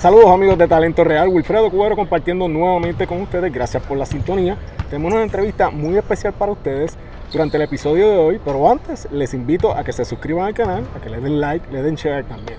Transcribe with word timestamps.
Saludos 0.00 0.30
amigos 0.30 0.56
de 0.56 0.66
Talento 0.66 1.04
Real, 1.04 1.28
Wilfredo 1.28 1.68
Cubero 1.68 1.94
compartiendo 1.94 2.48
nuevamente 2.48 3.06
con 3.06 3.20
ustedes, 3.20 3.52
gracias 3.52 3.82
por 3.82 3.98
la 3.98 4.06
sintonía. 4.06 4.56
Tenemos 4.88 5.12
una 5.12 5.22
entrevista 5.22 5.68
muy 5.68 5.98
especial 5.98 6.32
para 6.32 6.52
ustedes 6.52 6.96
durante 7.30 7.58
el 7.58 7.64
episodio 7.64 8.08
de 8.08 8.16
hoy, 8.16 8.40
pero 8.42 8.70
antes 8.70 9.06
les 9.12 9.34
invito 9.34 9.76
a 9.76 9.84
que 9.84 9.92
se 9.92 10.06
suscriban 10.06 10.46
al 10.46 10.54
canal, 10.54 10.84
a 10.96 11.02
que 11.02 11.10
le 11.10 11.20
den 11.20 11.38
like, 11.38 11.70
le 11.70 11.82
den 11.82 11.96
share 11.96 12.24
también. 12.24 12.58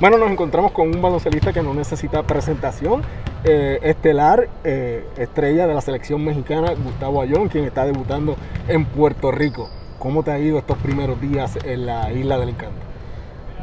Bueno, 0.00 0.18
nos 0.18 0.32
encontramos 0.32 0.72
con 0.72 0.92
un 0.92 1.00
baloncelista 1.00 1.52
que 1.52 1.62
no 1.62 1.74
necesita 1.74 2.24
presentación, 2.24 3.02
eh, 3.44 3.78
estelar, 3.82 4.48
eh, 4.64 5.06
estrella 5.16 5.68
de 5.68 5.74
la 5.74 5.82
selección 5.82 6.24
mexicana, 6.24 6.74
Gustavo 6.74 7.22
Ayón, 7.22 7.48
quien 7.48 7.66
está 7.66 7.84
debutando 7.84 8.34
en 8.66 8.84
Puerto 8.84 9.30
Rico. 9.30 9.70
¿Cómo 10.00 10.24
te 10.24 10.32
ha 10.32 10.40
ido 10.40 10.58
estos 10.58 10.76
primeros 10.78 11.20
días 11.20 11.56
en 11.64 11.86
la 11.86 12.12
Isla 12.12 12.36
del 12.36 12.48
Encanto? 12.48 12.89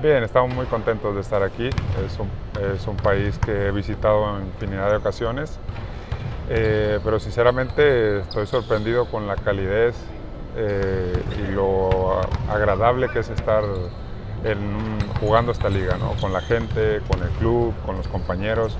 Bien, 0.01 0.23
estamos 0.23 0.53
muy 0.53 0.67
contentos 0.67 1.15
de 1.15 1.21
estar 1.21 1.41
aquí. 1.41 1.69
Es 2.05 2.19
un, 2.19 2.29
es 2.75 2.85
un 2.87 2.97
país 2.97 3.39
que 3.39 3.67
he 3.67 3.71
visitado 3.71 4.37
en 4.37 4.45
infinidad 4.45 4.91
de 4.91 4.97
ocasiones, 4.97 5.57
eh, 6.49 6.99
pero 7.03 7.19
sinceramente 7.19 8.19
estoy 8.19 8.45
sorprendido 8.45 9.05
con 9.09 9.25
la 9.25 9.35
calidez 9.35 9.95
y 11.39 11.51
lo 11.51 12.19
agradable 12.49 13.09
que 13.09 13.19
es 13.19 13.29
estar 13.29 13.63
en, 14.43 14.97
jugando 15.19 15.51
esta 15.51 15.69
liga, 15.69 15.97
¿no? 15.97 16.13
con 16.19 16.33
la 16.33 16.41
gente, 16.41 16.99
con 17.09 17.21
el 17.21 17.29
club, 17.39 17.73
con 17.85 17.97
los 17.97 18.07
compañeros. 18.07 18.77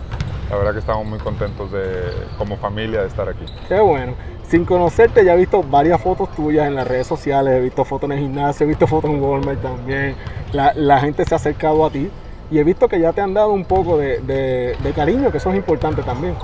La 0.50 0.56
verdad 0.56 0.74
que 0.74 0.80
estamos 0.80 1.06
muy 1.06 1.20
contentos 1.20 1.72
de, 1.72 2.12
como 2.38 2.58
familia 2.58 3.02
de 3.02 3.08
estar 3.08 3.28
aquí. 3.28 3.46
Qué 3.68 3.80
bueno. 3.80 4.14
Sin 4.48 4.64
conocerte 4.64 5.26
ya 5.26 5.34
he 5.34 5.38
visto 5.38 5.62
varias 5.62 6.02
fotos 6.02 6.30
tuyas 6.34 6.68
en 6.68 6.76
las 6.76 6.88
redes 6.88 7.06
sociales, 7.06 7.54
he 7.54 7.60
visto 7.60 7.84
fotos 7.84 8.10
en 8.10 8.18
el 8.18 8.24
gimnasio, 8.24 8.64
he 8.66 8.68
visto 8.68 8.88
fotos 8.88 9.12
en 9.12 9.22
Walmart 9.22 9.62
también. 9.62 10.16
La, 10.54 10.74
la 10.74 11.00
gente 11.00 11.26
se 11.26 11.36
ha 11.36 11.38
acercado 11.38 11.86
a 11.86 11.90
ti 11.90 12.10
y 12.50 12.60
he 12.60 12.64
visto 12.64 12.88
que 12.88 13.00
ya 13.00 13.14
te 13.14 13.22
han 13.22 13.34
dado 13.34 13.52
un 13.52 13.66
poco 13.66 13.98
de, 13.98 14.20
de, 14.20 14.76
de 14.82 14.92
cariño, 14.94 15.32
que 15.32 15.38
eso 15.38 15.50
es 15.50 15.56
importante 15.56 16.02
también. 16.04 16.36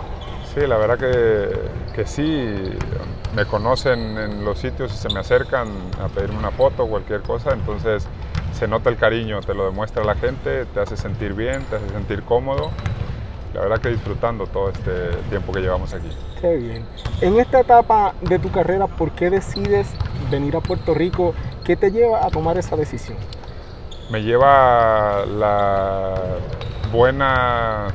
Sí, 0.53 0.61
la 0.67 0.77
verdad 0.77 0.99
que, 0.99 1.93
que, 1.95 2.05
sí, 2.05 2.53
me 3.35 3.45
conocen 3.45 4.17
en 4.17 4.45
los 4.45 4.59
sitios 4.59 4.93
y 4.93 4.97
se 4.97 5.09
me 5.13 5.19
acercan 5.19 5.67
a 5.99 6.09
pedirme 6.09 6.37
una 6.37 6.51
foto 6.51 6.83
o 6.83 6.87
cualquier 6.87 7.21
cosa, 7.21 7.53
entonces 7.53 8.07
se 8.53 8.67
nota 8.67 8.89
el 8.89 8.97
cariño, 8.97 9.39
te 9.39 9.53
lo 9.53 9.65
demuestra 9.65 10.03
la 10.03 10.15
gente, 10.15 10.65
te 10.65 10.79
hace 10.79 10.95
sentir 10.95 11.33
bien, 11.33 11.63
te 11.63 11.77
hace 11.77 11.89
sentir 11.89 12.21
cómodo. 12.23 12.69
La 13.53 13.61
verdad 13.61 13.79
que 13.79 13.89
disfrutando 13.89 14.47
todo 14.47 14.69
este 14.69 14.91
tiempo 15.29 15.51
que 15.51 15.61
llevamos 15.61 15.93
aquí. 15.93 16.09
Qué 16.41 16.55
bien. 16.55 16.85
En 17.21 17.39
esta 17.39 17.59
etapa 17.59 18.13
de 18.21 18.39
tu 18.39 18.51
carrera, 18.51 18.87
¿por 18.87 19.11
qué 19.11 19.29
decides 19.29 19.87
venir 20.31 20.55
a 20.55 20.59
Puerto 20.59 20.93
Rico? 20.93 21.33
¿Qué 21.63 21.75
te 21.75 21.91
lleva 21.91 22.25
a 22.25 22.29
tomar 22.29 22.57
esa 22.57 22.75
decisión? 22.75 23.17
Me 24.13 24.21
lleva 24.21 25.25
la 25.25 26.13
buena 26.91 27.87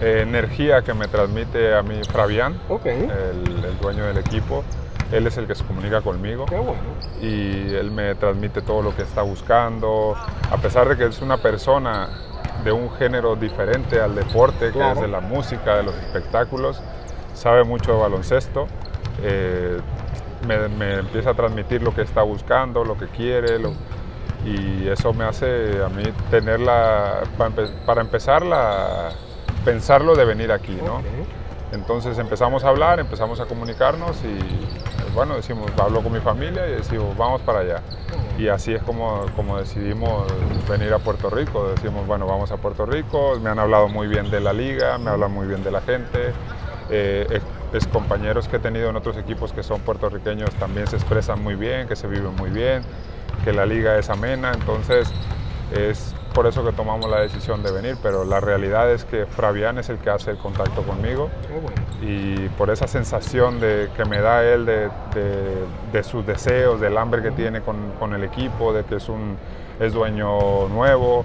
eh, 0.00 0.20
energía 0.22 0.80
que 0.80 0.94
me 0.94 1.08
transmite 1.08 1.74
a 1.74 1.82
mí 1.82 2.00
Fabián, 2.10 2.58
okay. 2.70 3.02
el, 3.02 3.66
el 3.66 3.78
dueño 3.82 4.06
del 4.06 4.16
equipo. 4.16 4.64
Él 5.12 5.26
es 5.26 5.36
el 5.36 5.46
que 5.46 5.54
se 5.54 5.62
comunica 5.64 6.00
conmigo. 6.00 6.46
Y 7.20 7.74
él 7.74 7.90
me 7.90 8.14
transmite 8.14 8.62
todo 8.62 8.80
lo 8.80 8.96
que 8.96 9.02
está 9.02 9.20
buscando, 9.20 10.16
a 10.50 10.56
pesar 10.56 10.88
de 10.88 10.96
que 10.96 11.04
es 11.04 11.20
una 11.20 11.36
persona 11.36 12.08
de 12.64 12.72
un 12.72 12.90
género 12.92 13.36
diferente 13.36 14.00
al 14.00 14.14
deporte, 14.14 14.72
que 14.72 14.90
es 14.90 14.98
de 14.98 15.08
la 15.08 15.20
música, 15.20 15.76
de 15.76 15.82
los 15.82 15.94
espectáculos, 15.96 16.80
sabe 17.34 17.62
mucho 17.62 17.92
de 17.92 17.98
baloncesto, 17.98 18.66
eh, 19.22 19.82
me, 20.46 20.66
me, 20.68 20.94
empieza 21.00 21.28
a 21.28 21.34
transmitir 21.34 21.82
lo 21.82 21.94
que 21.94 22.00
está 22.00 22.22
buscando, 22.22 22.84
lo 22.84 22.96
que 22.96 23.08
quiere, 23.08 23.58
lo, 23.58 23.74
y 24.48 24.88
eso 24.88 25.12
me 25.12 25.24
hace 25.24 25.82
a 25.82 25.88
mí 25.88 26.04
tenerla, 26.30 27.22
para, 27.36 27.48
empe 27.48 27.66
para 27.84 28.00
empezar, 28.00 28.44
la, 28.44 29.10
pensarlo 29.64 30.14
de 30.14 30.24
venir 30.24 30.52
aquí, 30.52 30.78
¿no? 30.84 30.96
Okay. 30.96 31.26
Entonces 31.72 32.18
empezamos 32.18 32.64
a 32.64 32.68
hablar, 32.68 32.98
empezamos 32.98 33.40
a 33.40 33.46
comunicarnos 33.46 34.16
y 34.24 34.38
pues 35.02 35.14
bueno, 35.14 35.36
decimos, 35.36 35.70
hablo 35.78 36.02
con 36.02 36.12
mi 36.12 36.20
familia 36.20 36.66
y 36.66 36.72
decimos, 36.72 37.16
vamos 37.16 37.42
para 37.42 37.60
allá. 37.60 37.82
Y 38.38 38.48
así 38.48 38.72
es 38.72 38.82
como, 38.82 39.26
como 39.36 39.58
decidimos 39.58 40.26
venir 40.68 40.92
a 40.94 40.98
Puerto 40.98 41.28
Rico. 41.28 41.68
Decimos, 41.70 42.06
bueno, 42.06 42.26
vamos 42.26 42.52
a 42.52 42.56
Puerto 42.56 42.86
Rico. 42.86 43.38
Me 43.42 43.50
han 43.50 43.58
hablado 43.58 43.88
muy 43.88 44.06
bien 44.06 44.30
de 44.30 44.40
la 44.40 44.52
liga, 44.52 44.96
me 44.96 45.10
hablan 45.10 45.32
muy 45.32 45.46
bien 45.46 45.62
de 45.64 45.70
la 45.70 45.80
gente. 45.80 46.32
Eh, 46.90 47.40
es, 47.72 47.86
compañeros 47.88 48.48
que 48.48 48.56
he 48.56 48.60
tenido 48.60 48.88
en 48.88 48.96
otros 48.96 49.18
equipos 49.18 49.52
que 49.52 49.62
son 49.62 49.80
puertorriqueños 49.80 50.50
también 50.54 50.86
se 50.86 50.96
expresan 50.96 51.42
muy 51.42 51.54
bien, 51.54 51.86
que 51.86 51.96
se 51.96 52.06
viven 52.06 52.34
muy 52.36 52.48
bien, 52.48 52.82
que 53.44 53.52
la 53.52 53.66
liga 53.66 53.98
es 53.98 54.10
amena. 54.10 54.52
Entonces, 54.52 55.12
es 55.72 56.14
por 56.34 56.46
eso 56.46 56.64
que 56.64 56.72
tomamos 56.72 57.10
la 57.10 57.20
decisión 57.20 57.62
de 57.62 57.72
venir, 57.72 57.96
pero 58.02 58.24
la 58.24 58.40
realidad 58.40 58.90
es 58.92 59.04
que 59.04 59.26
Fabián 59.26 59.78
es 59.78 59.88
el 59.88 59.98
que 59.98 60.10
hace 60.10 60.30
el 60.30 60.38
contacto 60.38 60.82
conmigo 60.82 61.30
oh, 61.52 62.04
y 62.04 62.48
por 62.50 62.70
esa 62.70 62.86
sensación 62.86 63.58
de, 63.60 63.88
que 63.96 64.04
me 64.04 64.20
da 64.20 64.44
él 64.44 64.64
de, 64.64 64.88
de, 65.14 65.64
de 65.92 66.02
sus 66.04 66.24
deseos, 66.24 66.80
del 66.80 66.96
hambre 66.96 67.22
que 67.22 67.32
tiene 67.32 67.60
con, 67.60 67.76
con, 67.98 68.14
el 68.14 68.24
equipo, 68.24 68.72
de 68.72 68.84
que 68.84 68.96
es, 68.96 69.08
un, 69.08 69.36
es 69.80 69.92
dueño 69.92 70.68
nuevo, 70.68 71.24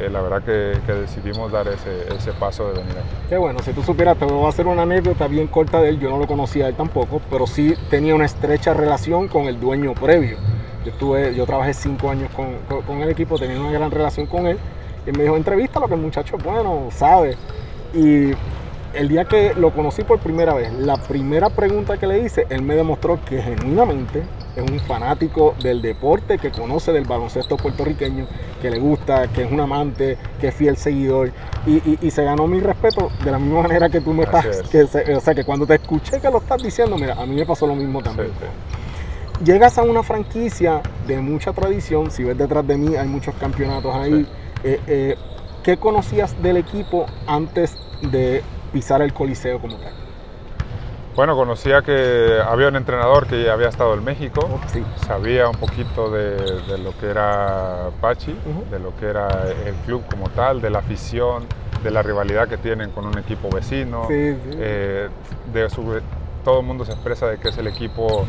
eh, 0.00 0.08
la 0.10 0.20
verdad 0.20 0.42
que, 0.42 0.78
que, 0.86 0.92
decidimos 0.92 1.52
dar 1.52 1.68
ese, 1.68 2.14
ese 2.14 2.32
paso 2.32 2.68
de 2.68 2.78
venir 2.80 2.96
aquí. 2.96 3.08
Qué 3.28 3.36
bueno, 3.36 3.58
si 3.60 3.72
tú 3.72 3.82
supieras, 3.82 4.16
te 4.16 4.24
voy 4.24 4.44
a 4.46 4.48
hacer 4.48 4.66
una 4.66 4.82
anécdota 4.82 5.26
bien 5.26 5.48
corta 5.48 5.80
de 5.80 5.90
él, 5.90 6.00
yo 6.00 6.08
no 6.10 6.18
lo 6.18 6.26
conocía 6.26 6.66
a 6.66 6.68
él 6.68 6.76
tampoco, 6.76 7.20
pero 7.30 7.46
sí 7.46 7.74
tenía 7.90 8.14
una 8.14 8.24
estrecha 8.24 8.74
relación 8.74 9.28
con 9.28 9.44
el 9.44 9.60
dueño 9.60 9.94
previo. 9.94 10.38
Yo, 10.86 10.92
estuve, 10.92 11.34
yo 11.34 11.46
trabajé 11.46 11.74
cinco 11.74 12.10
años 12.10 12.30
con, 12.30 12.58
con, 12.68 12.82
con, 12.82 13.00
el 13.00 13.08
equipo, 13.08 13.36
tenía 13.36 13.58
una 13.58 13.72
gran 13.72 13.90
relación 13.90 14.26
con 14.26 14.46
él. 14.46 14.56
Y 15.04 15.10
me 15.10 15.24
dijo, 15.24 15.36
entrevista 15.36 15.80
lo 15.80 15.88
que 15.88 15.94
el 15.94 16.00
muchacho 16.00 16.36
es 16.36 16.44
bueno, 16.44 16.90
sabe. 16.92 17.36
Y 17.92 18.30
el 18.94 19.08
día 19.08 19.24
que 19.24 19.52
lo 19.54 19.72
conocí 19.72 20.04
por 20.04 20.20
primera 20.20 20.54
vez, 20.54 20.72
la 20.74 20.96
primera 20.96 21.50
pregunta 21.50 21.96
que 21.96 22.06
le 22.06 22.20
hice, 22.20 22.46
él 22.50 22.62
me 22.62 22.76
demostró 22.76 23.18
que 23.24 23.42
genuinamente 23.42 24.22
es 24.54 24.70
un 24.70 24.78
fanático 24.78 25.56
del 25.60 25.82
deporte, 25.82 26.38
que 26.38 26.52
conoce 26.52 26.92
del 26.92 27.04
baloncesto 27.04 27.56
puertorriqueño, 27.56 28.28
que 28.62 28.70
le 28.70 28.78
gusta, 28.78 29.26
que 29.26 29.42
es 29.42 29.50
un 29.50 29.58
amante, 29.58 30.16
que 30.40 30.48
es 30.48 30.54
fiel 30.54 30.76
seguidor. 30.76 31.32
Y, 31.66 31.78
y, 31.78 31.98
y 32.00 32.10
se 32.12 32.22
ganó 32.22 32.46
mi 32.46 32.60
respeto 32.60 33.10
de 33.24 33.32
la 33.32 33.40
misma 33.40 33.62
manera 33.62 33.88
que 33.88 34.00
tú 34.00 34.12
me 34.12 34.22
estás. 34.22 34.62
Que, 34.70 34.82
o 34.82 35.20
sea, 35.20 35.34
que 35.34 35.42
cuando 35.42 35.66
te 35.66 35.74
escuché 35.74 36.20
que 36.20 36.30
lo 36.30 36.38
estás 36.38 36.62
diciendo, 36.62 36.96
mira, 36.96 37.14
a 37.14 37.26
mí 37.26 37.34
me 37.34 37.44
pasó 37.44 37.66
lo 37.66 37.74
mismo 37.74 38.00
también. 38.04 38.28
Sí, 38.28 38.34
sí 38.40 38.85
llegas 39.44 39.78
a 39.78 39.82
una 39.82 40.02
franquicia 40.02 40.82
de 41.06 41.20
mucha 41.20 41.52
tradición, 41.52 42.10
si 42.10 42.24
ves 42.24 42.38
detrás 42.38 42.66
de 42.66 42.76
mí 42.76 42.96
hay 42.96 43.08
muchos 43.08 43.34
campeonatos 43.36 43.94
ahí. 43.94 44.24
Sí. 44.24 44.28
Eh, 44.64 44.80
eh, 44.86 45.16
¿Qué 45.62 45.76
conocías 45.76 46.40
del 46.42 46.58
equipo 46.58 47.06
antes 47.26 47.76
de 48.00 48.42
pisar 48.72 49.02
el 49.02 49.12
coliseo 49.12 49.60
como 49.60 49.76
tal? 49.76 49.92
Bueno, 51.16 51.34
conocía 51.34 51.82
que 51.82 52.38
había 52.46 52.68
un 52.68 52.76
entrenador 52.76 53.26
que 53.26 53.48
había 53.50 53.68
estado 53.68 53.94
en 53.94 54.04
México, 54.04 54.60
sí. 54.66 54.84
sabía 55.06 55.48
un 55.48 55.56
poquito 55.56 56.10
de, 56.10 56.60
de, 56.62 56.78
lo 56.78 56.96
que 56.98 57.06
era 57.06 57.88
Pachi, 58.02 58.32
uh 58.32 58.34
-huh. 58.34 58.70
de 58.70 58.78
lo 58.78 58.94
que 58.96 59.06
era 59.06 59.28
el 59.64 59.74
club 59.86 60.02
como 60.10 60.28
tal, 60.28 60.60
de 60.60 60.68
la 60.68 60.80
afición, 60.80 61.46
de 61.82 61.90
la 61.90 62.02
rivalidad 62.02 62.48
que 62.48 62.58
tienen 62.58 62.90
con 62.90 63.06
un 63.06 63.18
equipo 63.18 63.48
vecino, 63.48 64.06
sí, 64.08 64.34
sí. 64.34 64.58
Eh, 64.58 65.08
de 65.54 65.70
su, 65.70 66.00
todo 66.44 66.60
el 66.60 66.66
mundo 66.66 66.84
se 66.84 66.92
expresa 66.92 67.28
de 67.28 67.38
que 67.38 67.48
es 67.48 67.56
el 67.56 67.66
equipo 67.66 68.26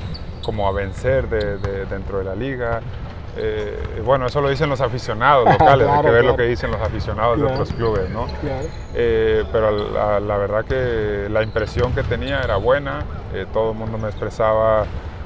como 0.48 0.66
a 0.66 0.72
vencer 0.72 1.28
de, 1.28 1.58
de, 1.58 1.86
dentro 1.88 2.20
de 2.20 2.24
la 2.24 2.34
liga. 2.34 2.80
Eh, 3.36 4.02
bueno, 4.06 4.28
eso 4.28 4.40
lo 4.40 4.50
dicen 4.50 4.70
los 4.70 4.80
aficionados 4.80 5.44
locales, 5.52 5.86
claro, 5.86 5.92
hay 5.92 6.02
que 6.06 6.10
ver 6.10 6.22
claro. 6.22 6.28
lo 6.32 6.38
que 6.38 6.44
dicen 6.44 6.72
los 6.72 6.80
aficionados 6.80 7.36
claro. 7.36 7.50
de 7.50 7.54
otros 7.54 7.74
clubes, 7.74 8.10
¿no? 8.10 8.28
Eh, 8.96 9.44
pero 9.52 9.92
la, 9.92 10.22
la, 10.22 10.38
verdad 10.38 10.64
que 10.64 11.28
la 11.30 11.44
impresión 11.44 11.94
que 11.94 12.02
tenía 12.04 12.40
era 12.40 12.56
buena, 12.56 13.04
eh, 13.34 13.46
todo 13.52 13.74
el 13.74 13.78
mundo 13.78 13.98
me 13.98 14.08
expresaba 14.08 14.86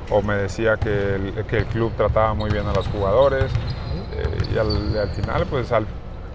o 0.10 0.24
me 0.24 0.34
decía 0.34 0.78
que 0.78 0.90
el, 0.90 1.46
que 1.46 1.60
el 1.60 1.66
club 1.66 1.94
trataba 1.96 2.34
muy 2.34 2.50
bien 2.50 2.66
a 2.66 2.74
los 2.74 2.88
jugadores 2.88 3.52
eh, 4.14 4.54
y 4.56 4.58
al, 4.58 4.98
al, 4.98 5.10
final 5.10 5.46
pues 5.46 5.72
al, 5.72 5.86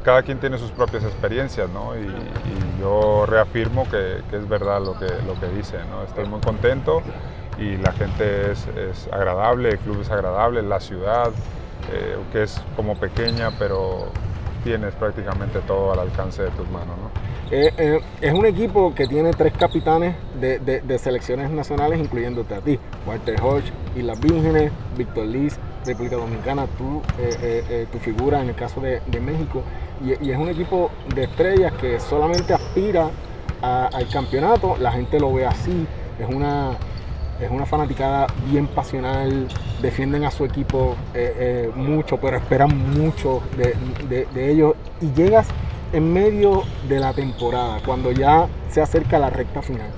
cada 0.05 0.23
quien 0.23 0.39
tiene 0.39 0.59
sus 0.59 0.71
propias 0.71 1.03
experiencias, 1.03 1.69
¿no? 1.71 1.97
Y, 1.97 2.05
y 2.05 2.81
yo 2.81 3.27
reafirmo 3.27 3.83
que, 3.91 4.23
que, 4.31 4.37
es 4.37 4.49
verdad 4.49 4.81
lo 4.81 4.97
que, 4.97 5.09
lo 5.27 5.35
que 5.41 5.49
dice, 5.57 5.79
¿no? 5.91 6.05
Estoy 6.05 6.27
muy 6.27 6.41
contento 6.41 7.03
y 7.59 7.77
la 7.77 7.93
gente 7.93 8.53
es, 8.53 8.69
agradable, 9.11 9.71
el 9.71 9.79
club 9.79 10.01
es 10.01 10.11
agradable, 10.11 10.63
la 10.63 10.81
ciudad, 10.81 11.31
eh, 11.93 12.17
que 12.33 12.43
es 12.43 12.61
como 12.75 12.97
pequeña, 12.97 13.51
pero 13.59 14.09
tienes 14.65 14.95
prácticamente 14.95 15.61
todo 15.61 15.93
al 15.93 16.01
alcance 16.01 16.43
de 16.43 16.51
tus 16.51 16.69
manos. 16.69 16.97
¿no? 16.99 17.11
Eh, 17.51 17.73
eh, 17.79 18.01
es 18.21 18.33
un 18.33 18.45
equipo 18.45 18.95
que 18.95 19.07
tiene 19.07 19.31
tres 19.31 19.53
capitanes 19.57 20.17
de, 20.41 20.99
selecciones 20.99 21.51
nacionales, 21.51 22.01
incluyéndote 22.01 22.55
a 22.55 22.61
ti, 22.61 22.79
Walter 23.07 23.41
Hodge, 23.41 23.73
Islas 23.95 24.21
Vírgenes, 24.21 24.73
Víctor 24.97 25.27
Liz, 25.27 25.59
República 25.87 26.17
Dominicana, 26.17 26.67
tú, 26.77 27.01
tu 27.93 27.99
figura 28.01 28.43
en 28.43 28.49
el 28.49 28.57
caso 28.57 28.81
de, 28.81 29.21
México. 29.21 29.63
Y, 30.05 30.31
es 30.31 30.37
un 30.37 30.49
equipo 30.49 30.91
de 31.15 31.25
estrellas 31.25 31.73
que 31.75 32.01
solamente 32.01 32.53
aspira 32.53 33.09
al 33.63 34.09
campeonato, 34.09 34.77
la 34.81 34.91
gente 34.91 35.21
lo 35.21 35.33
ve 35.33 35.47
así, 35.47 35.87
es 36.19 36.27
una, 36.29 36.77
es 37.41 37.51
una 37.51 37.67
fanaticada 37.67 38.27
bien 38.51 38.67
pasional, 38.67 39.49
defienden 39.83 40.25
a 40.25 40.31
su 40.31 40.45
equipo 40.45 40.97
eh, 41.15 41.35
eh, 41.39 41.71
mucho, 41.75 42.19
pero 42.19 42.37
esperan 42.37 42.77
mucho 42.99 43.43
de, 43.57 44.27
de, 44.33 44.51
ellos. 44.51 44.75
Y 45.01 45.13
llegas 45.13 45.47
en 45.93 46.13
medio 46.13 46.63
de 46.89 47.01
la 47.01 47.13
temporada, 47.13 47.81
cuando 47.85 48.11
ya 48.13 48.49
se 48.71 48.81
acerca 48.81 49.19
la 49.19 49.31
recta 49.31 49.63
final, 49.63 49.91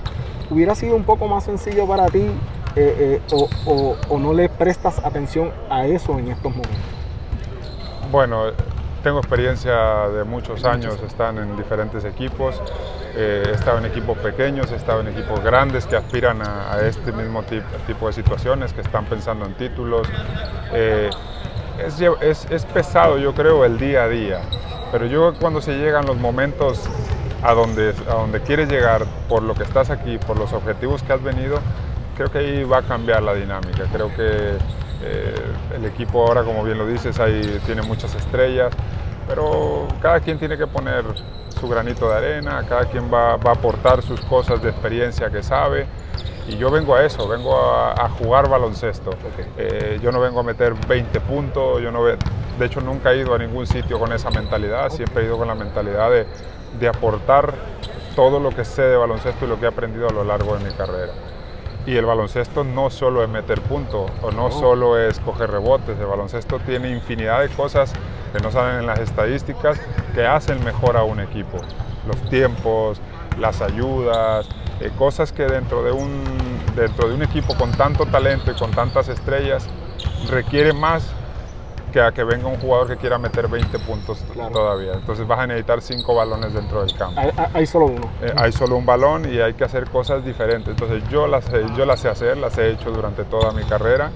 ¿hubiera 0.49 0.75
sido 0.75 0.95
un 0.95 1.03
poco 1.03 1.27
más 1.27 1.45
sencillo 1.45 1.87
para 1.87 2.07
ti 2.07 2.25
eh, 2.75 3.21
o, 3.31 3.95
o 4.09 4.19
no 4.19 4.33
le 4.33 4.49
prestas 4.49 5.03
atención 5.03 5.51
a 5.69 5.85
eso 5.85 6.19
en 6.19 6.29
estos 6.29 6.51
momentos? 6.51 6.77
Bueno, 8.11 8.51
tengo 9.03 9.19
experiencia 9.19 10.09
de 10.09 10.23
muchos 10.23 10.65
años, 10.65 10.97
están 11.05 11.37
en 11.37 11.55
diferentes 11.55 12.03
equipos, 12.05 12.61
eh, 13.15 13.43
he 13.47 13.51
estado 13.51 13.77
en 13.77 13.85
equipos 13.85 14.17
pequeños, 14.17 14.71
he 14.71 14.75
estado 14.75 15.01
en 15.01 15.07
equipos 15.07 15.41
grandes 15.43 15.85
que 15.85 15.95
aspiran 15.95 16.41
a, 16.41 16.77
este 16.81 17.11
mismo 17.11 17.43
tipo, 17.43 18.07
de 18.07 18.13
situaciones, 18.13 18.73
que 18.73 18.81
están 18.81 19.05
pensando 19.05 19.45
en 19.45 19.53
títulos. 19.55 20.07
Eh, 20.73 21.09
es, 22.21 22.65
pesado, 22.65 23.17
yo 23.17 23.33
creo, 23.33 23.63
el 23.63 23.79
día 23.79 24.03
a 24.03 24.09
día, 24.09 24.41
pero 24.91 25.05
yo 25.05 25.33
cuando 25.39 25.61
se 25.61 25.77
llegan 25.77 26.05
los 26.05 26.17
momentos 26.17 26.83
a 27.41 27.53
donde, 27.53 27.93
a 28.09 28.15
donde 28.15 28.41
quieres 28.41 28.69
llegar, 28.69 29.05
por 29.29 29.43
lo 29.43 29.53
que 29.55 29.63
estás 29.63 29.89
aquí, 29.89 30.17
por 30.17 30.37
los 30.37 30.51
objetivos 30.51 31.03
que 31.03 31.13
has 31.13 31.23
venido, 31.23 31.59
creo 32.17 32.29
que 32.29 32.39
ahí 32.39 32.63
va 32.65 32.79
a 32.79 32.81
cambiar 32.81 33.23
la 33.23 33.33
dinámica. 33.33 33.85
Creo 33.93 34.13
que 34.13 34.57
eh, 35.01 35.33
el 35.75 35.85
equipo 35.85 36.25
ahora, 36.27 36.43
como 36.43 36.63
bien 36.63 36.77
lo 36.77 36.85
dices, 36.85 37.19
ahí 37.19 37.59
tiene 37.65 37.81
muchas 37.81 38.13
estrellas, 38.15 38.71
pero 39.27 39.87
cada 40.01 40.19
quien 40.19 40.37
tiene 40.39 40.57
que 40.57 40.67
poner 40.67 41.05
su 41.59 41.67
granito 41.67 42.09
de 42.09 42.15
arena, 42.15 42.63
cada 42.67 42.85
quien 42.85 43.11
va, 43.13 43.31
a 43.31 43.35
aportar 43.35 44.01
sus 44.01 44.19
cosas 44.21 44.61
de 44.61 44.69
experiencia 44.69 45.29
que 45.29 45.43
sabe. 45.43 45.87
Y 46.47 46.57
yo 46.57 46.71
vengo 46.71 46.95
a 46.95 47.05
eso, 47.05 47.27
vengo 47.27 47.55
a, 47.55 48.09
jugar 48.17 48.49
baloncesto. 48.49 49.11
Eh, 49.57 49.99
yo 50.01 50.11
no 50.11 50.19
vengo 50.19 50.39
a 50.39 50.43
meter 50.43 50.73
20 50.87 51.19
puntos, 51.21 51.81
yo 51.81 51.91
no 51.91 52.03
de 52.05 52.65
hecho 52.65 52.81
nunca 52.81 53.11
he 53.11 53.19
ido 53.19 53.35
a 53.35 53.37
ningún 53.37 53.67
sitio 53.67 53.99
con 53.99 54.11
esa 54.11 54.31
mentalidad, 54.31 54.89
siempre 54.89 55.23
he 55.23 55.25
ido 55.27 55.37
con 55.37 55.47
la 55.47 55.55
mentalidad 55.55 56.09
de, 56.09 56.25
de 56.79 56.87
aportar 56.87 57.53
todo 58.15 58.39
lo 58.39 58.49
que 58.49 58.65
sé 58.65 58.81
de 58.81 58.97
baloncesto 58.97 59.45
y 59.45 59.47
lo 59.47 59.59
que 59.59 59.65
he 59.65 59.69
aprendido 59.69 60.09
a 60.09 60.11
lo 60.11 60.23
largo 60.23 60.57
de 60.57 60.65
mi 60.65 60.71
carrera. 60.71 61.13
Y 61.85 61.95
el 61.95 62.05
baloncesto 62.05 62.63
no 62.63 62.89
solo 62.89 63.23
es 63.23 63.29
meter 63.29 63.61
puntos 63.61 64.11
o 64.21 64.31
no 64.31 64.51
solo 64.51 64.99
es 64.99 65.19
coger 65.19 65.49
rebotes, 65.49 65.97
el 65.99 66.05
baloncesto 66.05 66.59
tiene 66.59 66.91
infinidad 66.91 67.41
de 67.41 67.49
cosas 67.49 67.93
que 68.33 68.39
no 68.39 68.51
salen 68.51 68.81
en 68.81 68.85
las 68.85 68.99
estadísticas 68.99 69.79
que 70.13 70.25
hacen 70.25 70.63
mejor 70.63 70.97
a 70.97 71.03
un 71.03 71.19
equipo. 71.19 71.57
Los 72.05 72.21
tiempos, 72.29 73.01
las 73.39 73.61
ayudas, 73.61 74.47
eh, 74.81 74.91
cosas 74.97 75.31
que 75.31 75.43
dentro 75.43 75.83
de, 75.83 75.91
un, 75.91 76.23
dentro 76.75 77.09
de 77.09 77.15
un 77.15 77.23
equipo 77.23 77.55
con 77.55 77.71
tanto 77.71 78.05
talento 78.05 78.51
y 78.51 78.55
con 78.55 78.71
tantas 78.71 79.09
estrellas 79.09 79.67
requiere 80.29 80.73
más 80.73 81.11
que 81.89 82.01
a 82.01 82.11
que 82.11 82.23
venga 82.23 82.47
un 82.47 82.59
jugador 82.59 82.87
que 82.87 82.97
quiera 82.97 83.17
meter 83.17 83.47
20 83.47 83.79
puntos 83.79 84.23
todavía. 84.51 84.93
Entonces 84.93 85.27
vas 85.27 85.39
a 85.39 85.47
necesitar 85.47 85.81
5 85.81 86.15
balones 86.15 86.53
dentro 86.53 86.81
del 86.81 86.95
campo. 86.95 87.21
Hay, 87.53 87.65
solo 87.65 87.87
uno. 87.87 88.09
Eh, 88.21 88.33
hay 88.35 88.51
solo 88.51 88.75
un 88.77 88.85
balón 88.85 89.31
y 89.31 89.39
hay 89.39 89.53
que 89.53 89.63
hacer 89.63 89.89
cosas 89.89 90.23
diferentes. 90.23 90.69
Entonces 90.69 91.03
yo 91.09 91.27
las, 91.27 91.45
yo 91.75 91.85
las 91.85 91.99
sé 91.99 92.09
hacer, 92.09 92.37
las 92.37 92.57
he 92.57 92.71
hecho 92.71 92.91
durante 92.91 93.23
toda 93.23 93.51
mi 93.51 93.63
carrera. 93.63 94.11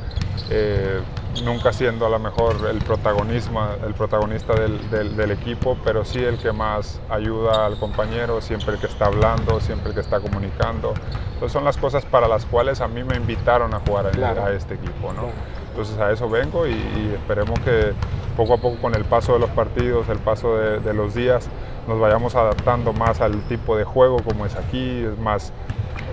Eh, 0.49 1.01
nunca 1.43 1.73
siendo 1.73 2.05
a 2.05 2.09
lo 2.09 2.19
mejor 2.19 2.57
el, 2.69 2.77
protagonismo, 2.79 3.67
el 3.85 3.93
protagonista 3.93 4.53
del, 4.53 5.15
del, 5.15 5.31
equipo, 5.31 5.77
pero 5.83 6.05
sí 6.05 6.23
el 6.23 6.37
que 6.37 6.51
más 6.51 6.99
ayuda 7.09 7.65
al 7.65 7.77
compañero, 7.79 8.39
siempre 8.41 8.75
el 8.75 8.79
que 8.79 8.87
está 8.87 9.05
hablando, 9.05 9.59
siempre 9.59 9.89
el 9.89 9.95
que 9.95 10.01
está 10.01 10.19
comunicando. 10.19 10.93
Entonces 11.33 11.51
son 11.51 11.63
las 11.63 11.77
cosas 11.77 12.05
para 12.05 12.27
las 12.27 12.45
cuales 12.45 12.81
a 12.81 12.87
mí 12.87 13.03
me 13.03 13.15
invitaron 13.15 13.73
a 13.73 13.79
jugar 13.79 14.07
a, 14.07 14.51
este 14.53 14.75
equipo. 14.75 15.11
¿no? 15.13 15.29
Entonces 15.73 15.97
a 15.97 16.11
eso 16.11 16.29
vengo 16.29 16.67
y, 16.67 16.73
esperemos 17.15 17.59
que 17.61 17.93
poco 18.37 18.53
a 18.53 18.57
poco 18.57 18.79
con 18.79 18.93
el 18.93 19.05
paso 19.05 19.33
de 19.33 19.39
los 19.39 19.49
partidos, 19.49 20.07
el 20.07 20.19
paso 20.19 20.55
de, 20.55 20.93
los 20.93 21.15
días, 21.15 21.49
nos 21.87 21.99
vayamos 21.99 22.35
adaptando 22.35 22.93
más 22.93 23.21
al 23.21 23.41
tipo 23.47 23.75
de 23.75 23.83
juego 23.83 24.17
como 24.17 24.45
es 24.45 24.55
aquí, 24.55 25.03
es 25.03 25.17
más, 25.17 25.51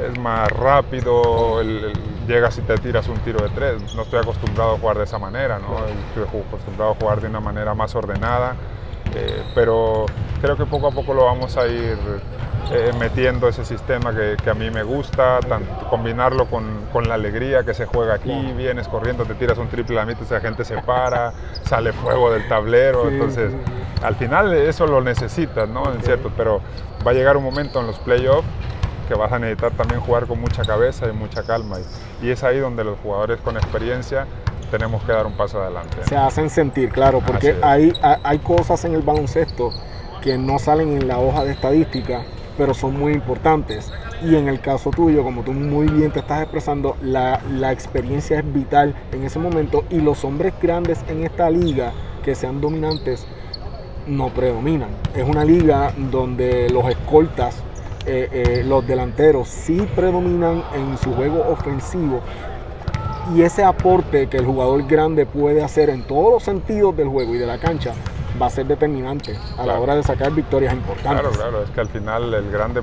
es 0.02 0.18
más 0.18 0.50
rápido, 0.50 1.62
llegas 2.26 2.56
y 2.56 2.62
te 2.62 2.74
tiras 2.78 3.06
un 3.08 3.18
tiro 3.18 3.44
de 3.44 3.50
tres. 3.50 3.94
No 3.94 4.02
estoy 4.02 4.20
acostumbrado 4.20 4.76
a 4.76 4.78
jugar 4.78 4.96
de 4.96 5.04
esa 5.04 5.18
manera, 5.18 5.58
¿no? 5.58 5.76
estoy 6.08 6.40
acostumbrado 6.48 6.92
a 6.92 6.94
jugar 6.94 7.20
de 7.20 7.28
una 7.28 7.40
manera 7.40 7.74
más 7.74 7.94
ordenada, 7.94 8.56
eh, 9.14 9.42
pero 9.54 10.06
creo 10.40 10.56
que 10.56 10.66
poco 10.66 10.88
a 10.88 10.90
poco 10.90 11.14
lo 11.14 11.24
vamos 11.24 11.56
a 11.56 11.66
ir 11.66 11.98
eh, 12.72 12.92
metiendo 13.00 13.48
ese 13.48 13.64
sistema 13.64 14.14
que, 14.14 14.48
a 14.48 14.54
mí 14.54 14.70
me 14.70 14.84
gusta, 14.84 15.40
combinarlo 15.88 16.46
con, 16.46 16.86
con, 16.92 17.08
la 17.08 17.14
alegría 17.14 17.64
que 17.64 17.74
se 17.74 17.84
juega 17.84 18.14
aquí, 18.14 18.52
vienes 18.56 18.86
corriendo, 18.86 19.24
te 19.24 19.34
tiras 19.34 19.58
un 19.58 19.68
triple 19.68 19.98
a 19.98 20.06
mitad, 20.06 20.24
la 20.30 20.40
gente 20.40 20.64
se 20.64 20.80
para, 20.82 21.32
sale 21.62 21.92
fuego 21.92 22.30
del 22.30 22.46
tablero, 22.46 23.08
entonces 23.08 23.52
al 24.02 24.14
final 24.14 24.54
eso 24.54 24.86
lo 24.86 25.00
necesitas, 25.00 25.68
¿no? 25.68 25.92
En 25.92 26.00
cierto, 26.02 26.30
pero 26.36 26.60
va 27.04 27.10
a 27.10 27.14
llegar 27.14 27.36
un 27.36 27.44
momento 27.44 27.80
en 27.80 27.88
los 27.88 27.98
playoffs 27.98 28.46
que 29.08 29.14
vas 29.14 29.32
a 29.32 29.40
necesitar 29.40 29.72
también 29.72 30.00
jugar 30.00 30.26
con 30.26 30.40
mucha 30.40 30.62
cabeza 30.62 31.08
y 31.08 31.12
mucha 31.12 31.42
calma 31.42 31.78
y, 31.80 32.26
y 32.26 32.30
es 32.30 32.44
ahí 32.44 32.60
donde 32.60 32.84
los 32.84 32.96
jugadores 33.00 33.40
con 33.40 33.56
experiencia 33.56 34.28
tenemos 34.70 35.02
que 35.04 35.12
dar 35.12 35.26
un 35.26 35.32
paso 35.32 35.60
adelante. 35.60 35.98
Se 36.08 36.16
hacen 36.16 36.48
sentir, 36.50 36.90
claro, 36.90 37.20
porque 37.26 37.56
hay, 37.62 37.92
hay 38.02 38.38
cosas 38.38 38.84
en 38.84 38.94
el 38.94 39.02
baloncesto 39.02 39.70
que 40.22 40.38
no 40.38 40.58
salen 40.58 40.92
en 40.92 41.08
la 41.08 41.18
hoja 41.18 41.44
de 41.44 41.52
estadística 41.52 42.22
pero 42.60 42.74
son 42.74 42.98
muy 42.98 43.14
importantes. 43.14 43.90
Y 44.22 44.36
en 44.36 44.46
el 44.46 44.60
caso 44.60 44.90
tuyo, 44.90 45.22
como 45.22 45.42
tú 45.42 45.52
muy 45.52 45.86
bien 45.86 46.10
te 46.10 46.18
estás 46.18 46.42
expresando, 46.42 46.94
la, 47.02 47.40
la 47.50 47.72
experiencia 47.72 48.38
es 48.38 48.52
vital 48.52 48.94
en 49.12 49.24
ese 49.24 49.38
momento 49.38 49.84
y 49.88 50.00
los 50.00 50.26
hombres 50.26 50.52
grandes 50.60 51.02
en 51.08 51.24
esta 51.24 51.48
liga 51.48 51.94
que 52.22 52.34
sean 52.34 52.60
dominantes 52.60 53.26
no 54.06 54.28
predominan. 54.28 54.90
Es 55.14 55.26
una 55.26 55.42
liga 55.42 55.94
donde 56.10 56.68
los 56.68 56.86
escoltas, 56.90 57.62
eh, 58.04 58.28
eh, 58.30 58.62
los 58.62 58.86
delanteros 58.86 59.48
sí 59.48 59.88
predominan 59.96 60.62
en 60.74 60.98
su 60.98 61.14
juego 61.14 61.42
ofensivo 61.48 62.20
y 63.34 63.42
ese 63.42 63.64
aporte 63.64 64.28
que 64.28 64.38
el 64.38 64.46
jugador 64.46 64.86
grande 64.86 65.26
puede 65.26 65.62
hacer 65.62 65.90
en 65.90 66.02
todos 66.02 66.32
los 66.32 66.42
sentidos 66.42 66.96
del 66.96 67.08
juego 67.08 67.34
y 67.34 67.38
de 67.38 67.46
la 67.46 67.58
cancha 67.58 67.92
va 68.40 68.46
a 68.46 68.50
ser 68.50 68.66
determinante 68.66 69.36
a 69.58 69.66
la 69.66 69.78
hora 69.78 69.94
de 69.94 70.02
sacar 70.02 70.32
victorias 70.32 70.72
importantes. 70.72 71.20
Claro, 71.20 71.30
claro, 71.30 71.62
es 71.62 71.70
que 71.70 71.80
al 71.80 71.88
final 71.88 72.32
el 72.34 72.50
grande 72.50 72.82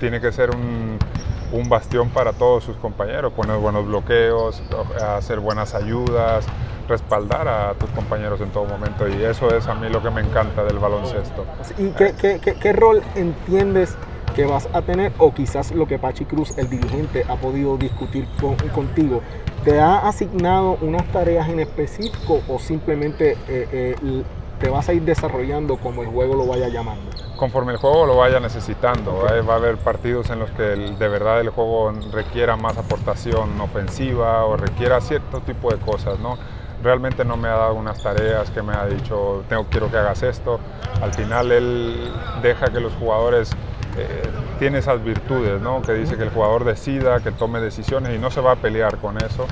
tiene 0.00 0.20
que 0.20 0.32
ser 0.32 0.50
un, 0.50 0.98
un 1.52 1.68
bastión 1.68 2.10
para 2.10 2.32
todos 2.32 2.64
sus 2.64 2.76
compañeros, 2.76 3.32
poner 3.32 3.56
buenos 3.58 3.86
bloqueos, 3.86 4.62
hacer 5.00 5.40
buenas 5.40 5.74
ayudas, 5.74 6.44
respaldar 6.88 7.48
a 7.48 7.74
tus 7.74 7.90
compañeros 7.90 8.40
en 8.40 8.50
todo 8.50 8.64
momento 8.64 9.08
y 9.08 9.22
eso 9.24 9.54
es 9.54 9.66
a 9.66 9.74
mí 9.74 9.88
lo 9.88 10.02
que 10.02 10.10
me 10.10 10.20
encanta 10.20 10.64
del 10.64 10.78
baloncesto. 10.78 11.44
¿Y 11.78 11.88
qué, 11.90 12.14
qué, 12.18 12.40
qué, 12.40 12.72
rol 12.72 13.02
entiendes 13.14 13.96
que 14.36 14.44
vas 14.44 14.68
a 14.74 14.82
tener 14.82 15.12
o 15.18 15.32
quizás 15.32 15.72
lo 15.72 15.86
que 15.86 15.98
Pachi 15.98 16.26
Cruz, 16.26 16.56
el 16.58 16.68
dirigente, 16.68 17.24
ha 17.28 17.36
podido 17.36 17.76
discutir 17.78 18.28
contigo? 18.72 19.22
¿Te 19.64 19.80
ha 19.80 20.06
asignado 20.06 20.78
unas 20.82 21.10
tareas 21.10 21.48
en 21.48 21.58
específico 21.58 22.42
o 22.46 22.58
simplemente 22.58 23.32
eh, 23.48 23.96
eh, 24.00 24.22
te 24.60 24.70
vas 24.70 24.88
a 24.88 24.94
ir 24.94 25.02
desarrollando 25.02 25.76
como 25.76 26.02
el 26.02 26.08
juego 26.08 26.34
lo 26.34 26.46
vaya 26.46 26.68
llamando. 26.68 27.10
Conforme 27.36 27.72
el 27.72 27.78
juego 27.78 28.06
lo 28.06 28.16
vaya 28.16 28.40
necesitando, 28.40 29.26
va 29.46 29.52
a 29.52 29.56
haber 29.56 29.76
partidos 29.76 30.30
en 30.30 30.38
los 30.38 30.50
que 30.52 30.62
de 30.62 31.08
verdad 31.08 31.40
el 31.40 31.50
juego 31.50 31.92
requiera 32.12 32.56
más 32.56 32.78
aportación 32.78 33.60
ofensiva 33.60 34.44
o 34.46 34.56
requiera 34.56 35.00
cierto 35.00 35.40
tipo 35.40 35.70
de 35.70 35.78
cosas, 35.78 36.18
¿no? 36.20 36.38
Realmente 36.82 37.24
no 37.24 37.36
me 37.36 37.48
ha 37.48 37.56
dado 37.56 37.74
unas 37.74 38.02
tareas 38.02 38.50
que 38.50 38.62
me 38.62 38.72
ha 38.72 38.86
dicho, 38.86 39.44
tengo, 39.48 39.66
quiero 39.70 39.90
que 39.90 39.98
hagas 39.98 40.22
esto. 40.22 40.60
Al 41.02 41.12
final 41.12 41.52
él 41.52 42.10
deja 42.42 42.66
que 42.68 42.80
los 42.80 42.94
jugadores 42.94 43.50
eh, 43.96 44.22
tienen 44.58 44.78
esas 44.78 45.02
virtudes, 45.02 45.60
¿no? 45.60 45.82
Que 45.82 45.92
dice 45.92 46.16
que 46.16 46.24
el 46.24 46.30
jugador 46.30 46.64
decida, 46.64 47.20
que 47.20 47.32
tome 47.32 47.60
decisiones 47.60 48.14
y 48.14 48.18
no 48.18 48.30
se 48.30 48.40
va 48.40 48.52
a 48.52 48.56
pelear 48.56 48.98
con 48.98 49.16
eso 49.18 49.46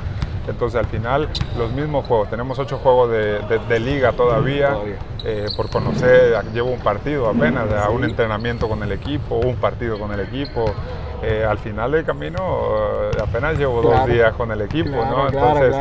entonces 0.49 0.79
al 0.79 0.87
final 0.87 1.29
los 1.57 1.73
mismos 1.73 2.07
juegos, 2.07 2.29
tenemos 2.29 2.59
ocho 2.59 2.79
juegos 2.79 3.11
de, 3.11 3.81
liga 3.81 4.13
todavía, 4.13 4.77
eh, 5.25 5.47
por 5.57 5.71
conocer, 5.71 6.37
llevo 6.53 6.71
un 6.71 6.81
partido 6.81 7.29
apenas, 7.29 7.67
un 7.91 8.05
entrenamiento 8.05 8.69
con 8.69 8.83
el 8.83 8.93
equipo, 8.93 9.37
un 9.37 9.57
partido 9.57 9.99
con 9.99 10.13
el 10.13 10.21
equipo. 10.21 10.67
Eh, 11.27 11.43
al 11.43 11.57
final 11.59 11.93
del 11.93 12.05
camino 12.05 12.37
eh, 13.11 13.23
apenas 13.23 13.57
llevo 13.57 13.81
dos 13.81 14.07
días 14.07 14.35
con 14.35 14.51
el 14.51 14.61
equipo, 14.61 14.91
¿no? 14.91 15.27
Entonces 15.29 15.75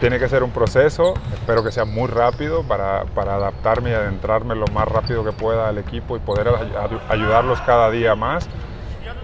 tiene 0.00 0.18
que 0.18 0.28
ser 0.28 0.42
un 0.42 0.50
proceso, 0.50 1.14
espero 1.32 1.64
que 1.64 1.72
sea 1.72 1.86
muy 1.86 2.08
rápido 2.08 2.62
para, 2.62 3.04
para, 3.14 3.36
adaptarme 3.36 3.90
y 3.90 3.94
adentrarme 3.94 4.54
lo 4.54 4.66
más 4.74 4.86
rápido 4.86 5.24
que 5.24 5.32
pueda 5.32 5.68
al 5.68 5.78
equipo 5.78 6.16
y 6.16 6.20
poder 6.20 6.48
ayudarlos 7.08 7.58
cada 7.62 7.90
día 7.90 8.14
más. 8.14 8.48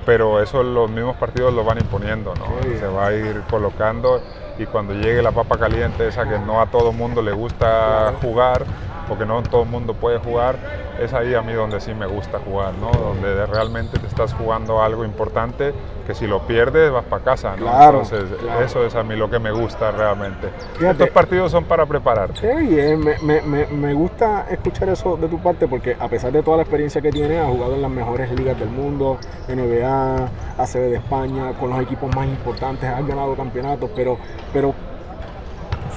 Pero 0.07 0.43
eso 0.43 0.63
los 0.63 0.91
mismos 0.91 1.17
partidos 1.17 1.53
lo 1.53 1.65
van 1.65 1.79
imponiendo, 1.79 2.35
¿no? 2.35 2.47
Se 2.79 2.87
va 2.87 3.09
a 3.09 3.13
ir 3.13 3.43
colocando 3.51 4.23
y 4.59 4.65
cuando 4.65 4.95
llegue 4.95 5.23
la 5.23 5.33
papa 5.33 5.59
caliente, 5.59 6.09
esa 6.09 6.27
que 6.29 6.39
no 6.39 6.61
a 6.61 6.67
todo 6.67 6.93
mundo 6.93 7.21
le 7.21 7.33
gusta 7.33 8.15
jugar, 8.23 8.65
porque 9.13 9.27
no 9.27 9.43
todo 9.43 9.65
el 9.65 9.69
mundo 9.69 9.93
puede 9.93 10.19
jugar, 10.21 10.57
es 10.99 11.13
ahí 11.13 11.35
a 11.35 11.43
mí 11.43 11.53
donde 11.53 11.83
sí 11.83 11.93
me 11.93 12.07
gusta 12.07 12.39
jugar, 12.39 12.73
¿no? 12.81 12.91
Donde 12.93 13.45
realmente 13.45 13.99
te 13.99 14.07
estás 14.07 14.33
jugando 14.33 14.83
algo 14.83 15.05
importante 15.05 15.75
que 16.07 16.15
si 16.15 16.27
lo 16.27 16.47
pierdes 16.47 16.91
vas 16.91 17.05
para 17.05 17.23
casa, 17.23 17.55
¿no? 17.57 17.67
Entonces, 17.67 18.25
eso 18.65 18.87
es 18.87 18.95
a 18.95 19.03
mí 19.03 19.15
lo 19.15 19.29
que 19.29 19.39
me 19.39 19.53
gusta 19.53 19.91
realmente. 19.91 20.49
Estos 20.81 21.11
partidos 21.11 21.53
son 21.53 21.65
para 21.65 21.85
prepararte. 21.85 22.41
Qué 22.41 22.55
bien, 22.55 23.01
me, 23.01 23.43
me, 23.43 23.67
me, 23.67 23.93
gusta 23.93 24.47
escuchar 24.51 24.89
eso 24.89 25.19
de 25.19 25.29
tu 25.29 25.39
parte 25.43 25.69
porque 25.69 25.95
a 26.01 26.09
pesar 26.09 26.33
de 26.33 26.43
toda 26.43 26.57
la 26.57 26.63
experiencia 26.63 27.03
que 27.03 27.11
tienes, 27.11 27.39
has 27.39 27.51
jugado 27.51 27.75
en 27.75 27.83
las 27.83 27.91
mejores 27.91 28.33
ligas 28.33 28.59
del 28.59 28.71
mundo, 28.71 29.19
NBA, 29.47 30.29
ACB 30.57 30.89
de 30.89 30.97
España, 30.97 31.53
con 31.61 31.69
los 31.69 31.83
equipos 31.83 32.17
más 32.17 32.27
importantes, 32.27 32.89
has 32.89 33.07
ganado 33.07 33.37
campeonatos, 33.37 33.91
pero, 33.95 34.17
pero 34.55 34.75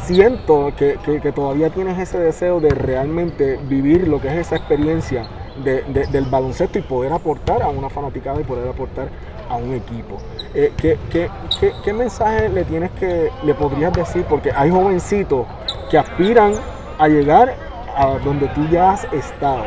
siento 0.05 0.71
que, 0.77 0.97
todavía 1.33 1.69
tienes 1.69 1.97
ese 1.97 2.19
deseo 2.19 2.59
de 2.59 2.69
realmente 2.69 3.59
vivir 3.67 4.07
lo 4.07 4.21
que 4.21 4.27
es 4.27 4.47
esa 4.47 4.57
experiencia 4.57 5.27
del 5.63 6.25
baloncesto 6.25 6.79
y 6.79 6.81
poder 6.81 7.13
aportar 7.13 7.61
a 7.61 7.69
una 7.69 7.89
fanaticada 7.89 8.39
y 8.39 8.43
poder 8.43 8.67
aportar 8.67 9.09
a 9.49 9.55
un 9.55 9.73
equipo. 9.73 10.17
Eh, 10.53 10.71
¿qué, 10.77 11.93
mensaje 11.93 12.49
le 12.49 12.63
tienes 12.65 12.91
que, 12.91 13.29
le 13.43 13.53
podrías 13.53 13.93
decir? 13.93 14.25
Porque 14.29 14.51
hay 14.55 14.69
jovencitos 14.69 15.47
que 15.89 15.97
aspiran 15.97 16.53
a 16.97 17.07
llegar 17.07 17.55
a 17.95 18.17
donde 18.23 18.47
tú 18.49 18.67
ya 18.69 18.91
has 18.91 19.05
estado. 19.13 19.63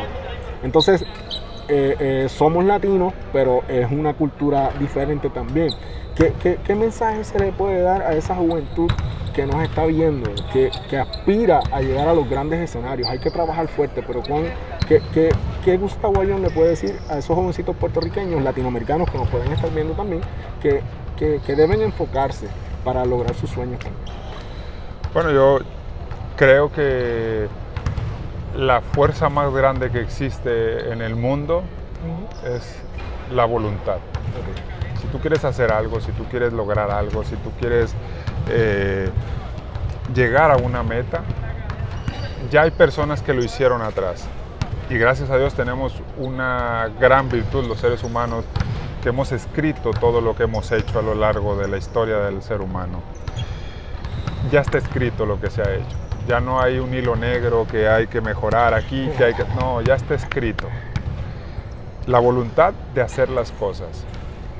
Entonces, 0.63 1.03
eh, 1.67 1.95
eh, 1.99 2.25
somos 2.29 2.65
latinos, 2.65 3.13
pero 3.31 3.61
es 3.67 3.91
una 3.91 4.13
cultura 4.13 4.71
diferente 4.79 5.29
también. 5.29 5.69
¿Qué, 6.15 6.75
mensaje 6.75 7.23
se 7.23 7.39
le 7.39 7.51
puede 7.53 7.81
dar 7.81 8.01
a 8.01 8.13
esa 8.13 8.35
juventud 8.35 8.91
que 9.39 9.45
nos 9.45 9.63
está 9.63 9.85
viendo, 9.85 10.29
que, 10.51 10.97
aspira 10.97 11.61
a 11.71 11.79
llegar 11.79 12.09
a 12.09 12.13
los 12.13 12.29
grandes 12.29 12.59
escenarios? 12.59 13.07
Hay 13.07 13.19
que 13.19 13.31
trabajar 13.31 13.69
fuerte, 13.69 14.03
pero 14.05 14.21
¿qué, 14.85 15.01
qué, 15.13 15.29
qué 15.63 15.77
Gustavo 15.77 16.19
Ayón 16.19 16.41
le 16.41 16.49
puede 16.49 16.71
decir 16.71 16.99
a 17.09 17.19
esos 17.19 17.37
jovencitos 17.37 17.73
puertorriqueños, 17.77 18.43
latinoamericanos 18.43 19.09
que 19.09 19.17
nos 19.17 19.29
pueden 19.29 19.49
estar 19.53 19.73
viendo 19.73 19.93
también, 19.93 20.19
que, 20.61 20.83
deben 21.55 21.81
enfocarse 21.81 22.47
para 22.83 23.05
lograr 23.05 23.33
sus 23.33 23.49
sueños 23.49 23.79
también? 23.79 24.03
Bueno, 25.13 25.31
yo 25.31 25.59
creo 26.35 26.69
que 26.73 27.47
la 28.57 28.81
fuerza 28.81 29.29
más 29.29 29.53
grande 29.53 29.89
que 29.89 30.01
existe 30.01 30.91
en 30.91 31.01
el 31.01 31.15
mundo 31.15 31.63
es 32.43 32.75
la 33.33 33.45
voluntad 33.45 33.99
si 34.99 35.07
tú 35.07 35.19
quieres 35.19 35.45
hacer 35.45 35.71
algo, 35.71 36.01
si 36.01 36.11
tú 36.11 36.25
quieres 36.25 36.53
lograr 36.53 36.91
algo, 36.91 37.23
si 37.23 37.35
tú 37.37 37.51
quieres 37.59 37.93
eh, 38.49 39.09
llegar 40.13 40.51
a 40.51 40.57
una 40.57 40.83
meta, 40.83 41.21
ya 42.51 42.63
hay 42.63 42.71
personas 42.71 43.21
que 43.21 43.33
lo 43.33 43.43
hicieron 43.43 43.81
atrás. 43.81 44.27
Y 44.89 44.97
gracias 44.97 45.29
a 45.29 45.37
Dios 45.37 45.53
tenemos 45.53 45.93
una 46.17 46.89
gran 46.99 47.29
virtud 47.29 47.67
los 47.67 47.79
seres 47.79 48.03
humanos 48.03 48.43
que 49.03 49.09
hemos 49.09 49.31
escrito 49.31 49.91
todo 49.91 50.19
lo 50.19 50.35
que 50.35 50.43
hemos 50.43 50.71
hecho 50.71 50.99
a 50.99 51.01
lo 51.01 51.15
largo 51.15 51.55
de 51.55 51.67
la 51.67 51.77
historia 51.77 52.17
del 52.17 52.41
ser 52.41 52.61
humano. 52.61 53.01
Ya 54.51 54.61
está 54.61 54.77
escrito 54.79 55.25
lo 55.25 55.39
que 55.39 55.49
se 55.49 55.61
ha 55.61 55.73
hecho. 55.73 55.95
Ya 56.27 56.39
no 56.39 56.59
hay 56.59 56.79
un 56.79 56.93
hilo 56.93 57.15
negro 57.15 57.67
que 57.69 57.87
hay 57.87 58.07
que 58.07 58.21
mejorar 58.21 58.73
aquí, 58.73 59.09
que 59.17 59.25
hay 59.25 59.33
que... 59.33 59.43
No, 59.59 59.81
ya 59.81 59.95
está 59.95 60.15
escrito. 60.15 60.67
La 62.07 62.19
voluntad 62.19 62.73
de 62.93 63.01
hacer 63.01 63.29
las 63.29 63.51
cosas. 63.51 64.05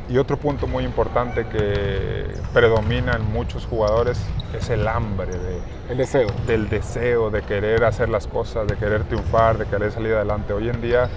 Y 0.09 0.17
otro 0.17 0.37
punto 0.37 0.65
muy 0.65 0.85
importante 0.85 1.45
que 1.45 2.25
predomina 2.51 3.13
en 3.13 3.31
muchos 3.31 3.67
jugadores 3.67 4.19
es 4.57 4.71
el 4.71 4.87
hambre 4.87 5.31
de, 5.37 5.61
el 5.89 5.97
deseo. 5.97 6.27
del 6.47 6.67
deseo 6.67 7.29
de 7.29 7.43
querer 7.43 7.83
hacer 7.83 8.09
las 8.09 8.25
cosas, 8.25 8.67
de 8.67 8.75
querer 8.75 9.03
triunfar, 9.03 9.59
de 9.59 9.67
querer 9.67 9.91
salir 9.91 10.15
adelante. 10.15 10.51
Hoy 10.53 10.67
en 10.67 10.81
día 10.81 11.09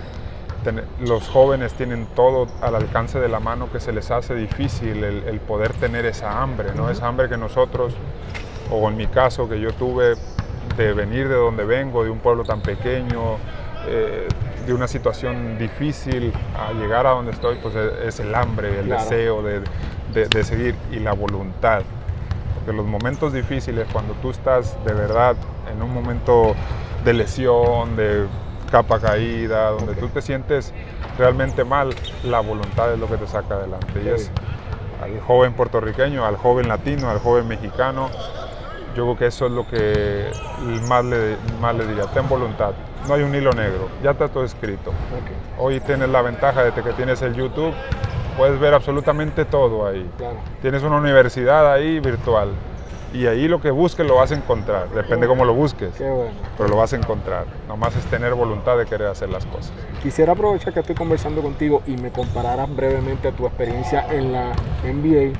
los 1.01 1.27
jóvenes 1.29 1.73
tienen 1.73 2.07
todo 2.15 2.47
al 2.61 2.75
alcance 2.75 3.19
de 3.19 3.29
la 3.29 3.41
mano 3.41 3.73
que 3.73 3.81
se 3.81 3.93
les 3.93 4.11
hace 4.11 4.35
difícil 4.35 5.03
el, 5.03 5.41
poder 5.41 5.73
tener 5.73 6.05
esa 6.05 6.43
hambre, 6.43 6.69
¿no? 6.77 6.91
Esa 6.91 7.09
hambre 7.09 7.31
que 7.31 7.39
nosotros, 7.39 7.95
o 8.71 8.89
en 8.89 8.97
mi 8.97 9.07
caso 9.07 9.49
que 9.49 9.59
yo 9.59 9.73
tuve 9.73 10.15
de 10.77 10.93
venir 10.93 11.29
de 11.29 11.35
donde 11.35 11.65
vengo, 11.65 12.05
de 12.05 12.11
un 12.11 12.19
pueblo 12.19 12.45
tan 12.45 12.61
pequeño, 12.61 13.39
eh, 13.87 14.29
de 14.67 14.75
una 14.75 14.89
situación 14.89 15.59
difícil 15.59 16.33
a 16.59 16.73
llegar 16.73 17.07
a 17.07 17.11
donde 17.11 17.33
estoy, 17.33 17.57
pues 17.57 17.75
es 17.75 18.21
el 18.21 18.35
hambre, 18.35 18.81
el 18.81 18.89
deseo 18.89 19.43
de, 19.43 19.63
de, 20.13 20.45
seguir 20.45 20.75
y 20.91 20.99
la 20.99 21.13
voluntad. 21.13 21.83
Porque 22.55 22.73
los 22.73 22.87
momentos 22.87 23.33
difíciles, 23.33 23.87
cuando 23.93 24.15
tú 24.15 24.31
estás 24.31 24.77
de 24.85 24.93
verdad 24.93 25.37
en 25.73 25.83
un 25.83 25.93
momento 25.93 26.55
de 27.05 27.13
lesión, 27.13 27.97
de 27.97 28.27
capa 28.71 29.01
caída, 29.01 29.71
donde 29.71 29.95
tú 29.95 30.09
te 30.09 30.23
sientes 30.23 30.73
realmente 31.19 31.65
mal, 31.65 31.95
la 32.25 32.41
voluntad 32.41 32.93
es 32.93 32.99
lo 32.99 33.09
que 33.09 33.17
te 33.17 33.27
saca 33.27 33.55
adelante. 33.55 34.03
Y 34.05 34.09
es 34.09 34.31
al 35.03 35.21
joven 35.21 35.53
puertorriqueño, 35.55 36.25
al 36.25 36.37
joven 36.37 36.69
latino, 36.69 37.11
al 37.11 37.19
joven 37.19 37.49
mexicano, 37.49 38.09
yo 38.95 39.05
creo 39.05 39.17
que 39.17 39.27
eso 39.27 39.47
es 39.47 39.53
lo 39.53 39.67
que 39.67 40.31
más 40.89 41.05
le, 41.05 41.37
más 41.61 41.75
le 41.75 41.87
diría, 41.87 42.05
ten 42.07 42.29
voluntad, 42.29 42.73
no 43.09 43.15
hay 43.15 43.23
un 43.23 43.35
hilo 43.35 43.53
negro, 43.53 43.89
ya 44.03 44.13
está 44.13 44.29
todo 44.29 44.45
escrito. 44.45 44.93
Hoy 45.59 45.81
tienes 45.81 46.09
la 46.09 46.23
ventaja 46.23 46.65
de 46.65 46.73
que 46.73 46.93
tienes 46.93 47.23
el 47.23 47.35
YouTube, 47.35 47.73
puedes 48.37 48.59
ver 48.59 48.75
absolutamente 48.75 49.45
todo 49.45 49.87
ahí. 49.87 50.09
Tienes 50.61 50.83
una 50.83 50.97
universidad 50.97 51.73
ahí 51.73 52.01
virtual 52.01 52.51
y 53.13 53.27
ahí 53.27 53.47
lo 53.47 53.61
que 53.61 53.71
busques 53.71 54.07
lo 54.07 54.17
vas 54.17 54.33
a 54.33 54.35
encontrar, 54.35 54.89
depende 54.91 55.27
cómo 55.27 55.45
lo 55.45 55.55
busques, 55.55 55.93
pero 56.57 56.69
lo 56.69 56.77
vas 56.77 56.93
a 56.93 56.97
encontrar. 56.97 57.45
Nomás 57.69 57.95
es 57.97 58.05
tener 58.07 58.35
voluntad 58.35 58.79
de 58.79 58.87
querer 58.87 59.09
hacer 59.09 59.29
las 59.29 59.45
cosas. 59.47 59.73
Quisiera 60.03 60.33
aprovechar 60.33 60.73
que 60.73 60.81
estoy 60.81 60.95
conversando 60.95 61.43
contigo 61.43 61.83
y 61.87 61.97
me 61.97 62.11
compararas 62.11 62.75
brevemente 62.75 63.33
tu 63.33 63.47
experiencia 63.47 64.07
en 64.11 64.33
la 64.33 64.53
NBA 64.85 65.39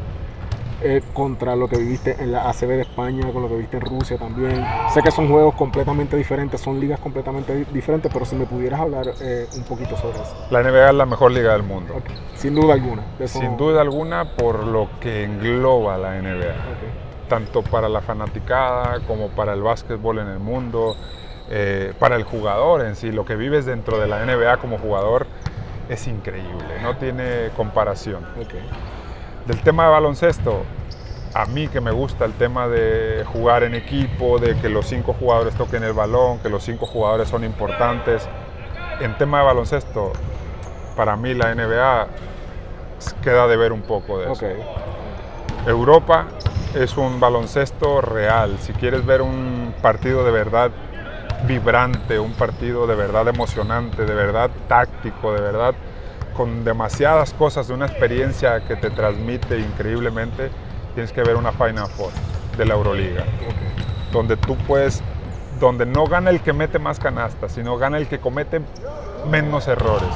eh, 0.85 1.03
contra 1.13 1.55
lo 1.55 1.69
que 1.69 1.79
viviste 1.79 2.17
en 2.19 2.33
la 2.33 2.49
ACB 2.49 2.69
de 2.69 2.81
España, 2.83 3.33
con 3.33 3.43
lo 3.43 3.49
que 3.49 3.55
viviste 3.55 3.77
en 3.77 3.83
Rusia 3.83 4.19
también. 4.19 4.65
Sé 4.93 5.03
que 5.03 5.11
son 5.11 5.29
juegos 5.29 5.55
completamente 5.55 6.17
diferentes, 6.17 6.61
son 6.61 6.81
ligas 6.81 6.99
completamente 7.01 7.65
diferentes, 7.73 8.13
pero 8.13 8.25
si 8.25 8.37
me 8.37 8.47
pudieras 8.47 8.81
hablar 8.81 9.07
eh, 9.21 9.47
un 9.57 9.63
poquito 9.65 9.97
sobre 9.97 10.21
eso. 10.21 10.47
La 10.51 10.63
NBA 10.63 10.89
es 10.91 10.95
la 10.95 11.07
mejor 11.07 11.33
liga 11.33 11.53
del 11.53 11.63
mundo. 11.63 11.95
Sin 12.35 12.55
duda 12.55 12.75
alguna. 12.75 13.03
Sin 13.27 13.57
duda 13.57 13.81
alguna 13.81 14.37
por 14.37 14.67
lo 14.67 14.89
que 15.01 15.25
engloba 15.25 15.97
la 15.99 16.21
NBA. 16.21 16.55
Tanto 17.29 17.63
para 17.63 17.89
la 17.89 18.01
fanaticada 18.01 19.01
como 19.07 19.29
para 19.29 19.53
el 19.55 19.63
básquetbol 19.63 20.19
en 20.19 20.29
el 20.29 20.39
mundo, 20.39 20.97
eh, 21.51 21.93
para 21.99 22.17
el 22.17 22.25
jugador 22.25 22.85
en 22.85 22.97
sí. 22.97 23.13
Lo 23.13 23.25
que 23.25 23.37
vives 23.37 23.67
dentro 23.67 23.99
de 23.99 24.09
la 24.09 24.25
NBA 24.25 24.57
como 24.59 24.79
jugador 24.79 25.27
es 25.89 26.07
increíble, 26.07 26.81
no 26.83 26.97
tiene 26.97 27.51
comparación. 27.57 28.25
Del 29.47 29.59
tema 29.61 29.87
de 29.87 29.91
baloncesto, 29.91 30.63
a 31.35 31.47
mí 31.47 31.67
que 31.67 31.81
me 31.81 31.91
gusta 31.91 32.25
el 32.25 32.33
tema 32.35 32.69
de 32.69 33.25
jugar 33.33 33.65
en 33.65 33.75
equipo, 33.75 34.39
de 34.39 34.57
que 34.57 34.69
los 34.69 34.87
cinco 34.87 35.15
jugadores 35.15 35.55
toquen 35.57 35.83
el 35.83 35.93
balón, 35.93 36.39
que 36.39 36.49
los 36.49 36.63
cinco 36.63 36.87
jugadores 36.87 37.29
son 37.29 37.43
importantes. 37.43 38.29
En 39.01 39.15
tema 39.15 39.41
de 39.41 39.47
baloncesto, 39.47 40.13
para 40.97 41.17
mí 41.17 41.35
la 41.35 41.51
NBA 41.51 42.07
queda 43.25 43.49
de 43.49 43.57
ver 43.57 43.73
un 43.73 43.83
poco 43.83 44.19
de 44.19 44.33
eso. 44.33 44.47
Europa 45.67 46.27
es 46.75 46.97
un 46.97 47.19
baloncesto 47.19 48.01
real. 48.01 48.59
Si 48.61 48.73
quieres 48.73 49.05
ver 49.05 49.23
un 49.23 49.75
partido 49.83 50.25
de 50.25 50.31
verdad 50.31 50.71
vibrante, 51.49 52.21
un 52.21 52.33
partido 52.35 52.87
de 52.87 52.95
verdad 52.95 53.27
emocionante, 53.27 54.05
de 54.05 54.15
verdad 54.15 54.51
táctico, 54.69 55.33
de 55.33 55.41
verdad 55.41 55.75
con 56.37 56.65
demasiadas 56.65 57.33
cosas 57.35 57.69
de 57.69 57.75
una 57.75 57.87
experiencia 57.87 58.65
que 58.67 58.77
te 58.77 58.91
transmite 58.91 59.59
increíblemente, 59.59 60.51
tienes 60.95 61.13
que 61.13 61.23
ver 61.23 61.37
una 61.37 61.53
Final 61.53 61.89
Four 61.89 62.11
de 62.57 62.67
la 62.67 62.75
Euroliga, 62.75 63.25
donde 64.13 64.37
tú 64.37 64.57
puedes, 64.67 65.03
donde 65.61 65.87
no 65.87 66.07
gana 66.07 66.31
el 66.31 66.41
que 66.41 66.53
mete 66.53 66.79
más 66.79 66.99
canastas, 66.99 67.53
sino 67.53 67.77
gana 67.79 67.99
el 67.99 68.09
que 68.09 68.19
comete 68.19 68.61
menos 69.31 69.69
errores, 69.69 70.11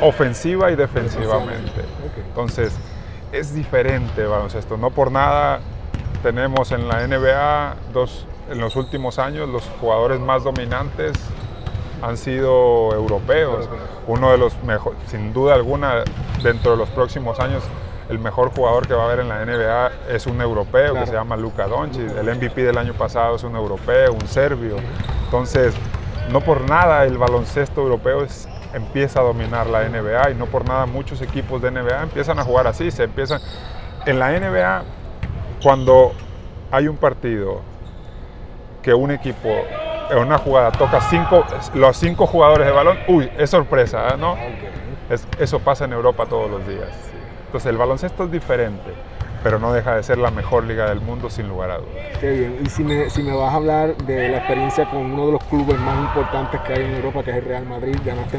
ofensiva 0.00 0.70
y 0.70 0.76
defensivamente. 0.76 1.84
Entonces, 2.28 2.74
es 3.32 3.54
diferente 3.54 4.24
baloncesto. 4.24 4.76
No 4.76 4.90
por 4.90 5.10
nada 5.10 5.60
tenemos 6.22 6.72
en 6.72 6.88
la 6.88 7.06
NBA 7.06 7.76
dos, 7.92 8.26
en 8.50 8.58
los 8.58 8.76
últimos 8.76 9.18
años 9.18 9.48
los 9.48 9.64
jugadores 9.80 10.20
más 10.20 10.44
dominantes 10.44 11.12
han 12.02 12.16
sido 12.16 12.92
europeos. 12.92 13.68
Uno 14.06 14.32
de 14.32 14.38
los 14.38 14.60
mejores, 14.64 14.98
sin 15.06 15.32
duda 15.32 15.54
alguna, 15.54 16.04
dentro 16.42 16.72
de 16.72 16.76
los 16.76 16.90
próximos 16.90 17.38
años, 17.40 17.62
el 18.08 18.18
mejor 18.18 18.50
jugador 18.50 18.86
que 18.86 18.94
va 18.94 19.02
a 19.02 19.06
haber 19.06 19.20
en 19.20 19.28
la 19.28 19.44
NBA 19.44 20.14
es 20.14 20.26
un 20.26 20.40
europeo 20.40 20.94
que 20.94 21.06
se 21.06 21.12
llama 21.12 21.36
Luka 21.36 21.66
Doncic. 21.66 22.10
El 22.16 22.34
MVP 22.36 22.62
del 22.62 22.76
año 22.76 22.92
pasado 22.94 23.36
es 23.36 23.44
un 23.44 23.56
europeo, 23.56 24.12
un 24.12 24.26
serbio. 24.26 24.76
Entonces, 25.24 25.74
no 26.30 26.40
por 26.40 26.68
nada 26.68 27.04
el 27.04 27.16
baloncesto 27.16 27.80
europeo 27.80 28.26
empieza 28.74 29.20
a 29.20 29.22
dominar 29.22 29.66
la 29.66 29.88
NBA 29.88 30.30
y 30.30 30.34
no 30.34 30.46
por 30.46 30.66
nada 30.66 30.86
muchos 30.86 31.20
equipos 31.22 31.62
de 31.62 31.70
NBA 31.70 32.02
empiezan 32.02 32.38
a 32.38 32.44
jugar 32.44 32.66
así. 32.66 32.90
Se 32.90 33.04
empiezan 33.04 33.40
en 34.04 34.18
la 34.18 34.38
NBA 34.38 34.82
cuando 35.62 36.12
hay 36.70 36.88
un 36.88 36.96
partido 36.96 37.60
que 38.82 38.92
un 38.92 39.10
equipo 39.12 39.48
en 40.10 40.18
una 40.18 40.38
jugada 40.38 40.72
toca 40.72 41.00
cinco, 41.00 41.44
los 41.74 41.96
cinco 41.96 42.26
jugadores 42.26 42.66
de 42.66 42.72
balón, 42.72 42.98
uy, 43.08 43.30
es 43.38 43.50
sorpresa, 43.50 44.08
¿eh? 44.08 44.16
¿no? 44.18 44.36
eso 45.38 45.58
pasa 45.58 45.84
en 45.84 45.92
Europa 45.92 46.26
todos 46.26 46.50
los 46.50 46.66
días. 46.66 46.88
Entonces 47.46 47.70
el 47.70 47.76
baloncesto 47.76 48.24
es 48.24 48.32
diferente, 48.32 48.92
pero 49.42 49.58
no 49.58 49.72
deja 49.72 49.96
de 49.96 50.02
ser 50.02 50.18
la 50.18 50.30
mejor 50.30 50.64
liga 50.64 50.88
del 50.88 51.00
mundo 51.00 51.28
sin 51.28 51.48
lugar 51.48 51.70
a 51.70 51.78
dudas. 51.78 52.18
Qué 52.18 52.30
bien. 52.30 52.58
Y 52.64 52.70
si 52.70 52.82
me, 52.82 53.10
si 53.10 53.22
me 53.22 53.36
vas 53.36 53.52
a 53.52 53.56
hablar 53.56 53.96
de 53.96 54.30
la 54.30 54.38
experiencia 54.38 54.88
con 54.88 55.00
uno 55.00 55.26
de 55.26 55.32
los 55.32 55.44
clubes 55.44 55.78
más 55.80 55.98
importantes 55.98 56.60
que 56.62 56.72
hay 56.72 56.84
en 56.84 56.94
Europa, 56.94 57.22
que 57.24 57.30
es 57.30 57.36
el 57.36 57.44
Real 57.44 57.66
Madrid, 57.66 57.96
ganaste 58.04 58.38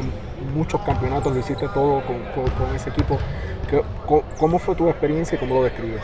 muchos 0.52 0.80
campeonatos, 0.80 1.32
lo 1.32 1.38
hiciste 1.38 1.68
todo 1.68 2.02
con, 2.02 2.22
con, 2.34 2.74
ese 2.74 2.90
equipo. 2.90 3.18
¿Cómo 4.38 4.58
fue 4.58 4.74
tu 4.74 4.88
experiencia 4.88 5.36
y 5.36 5.38
cómo 5.38 5.56
lo 5.56 5.64
describes? 5.64 6.02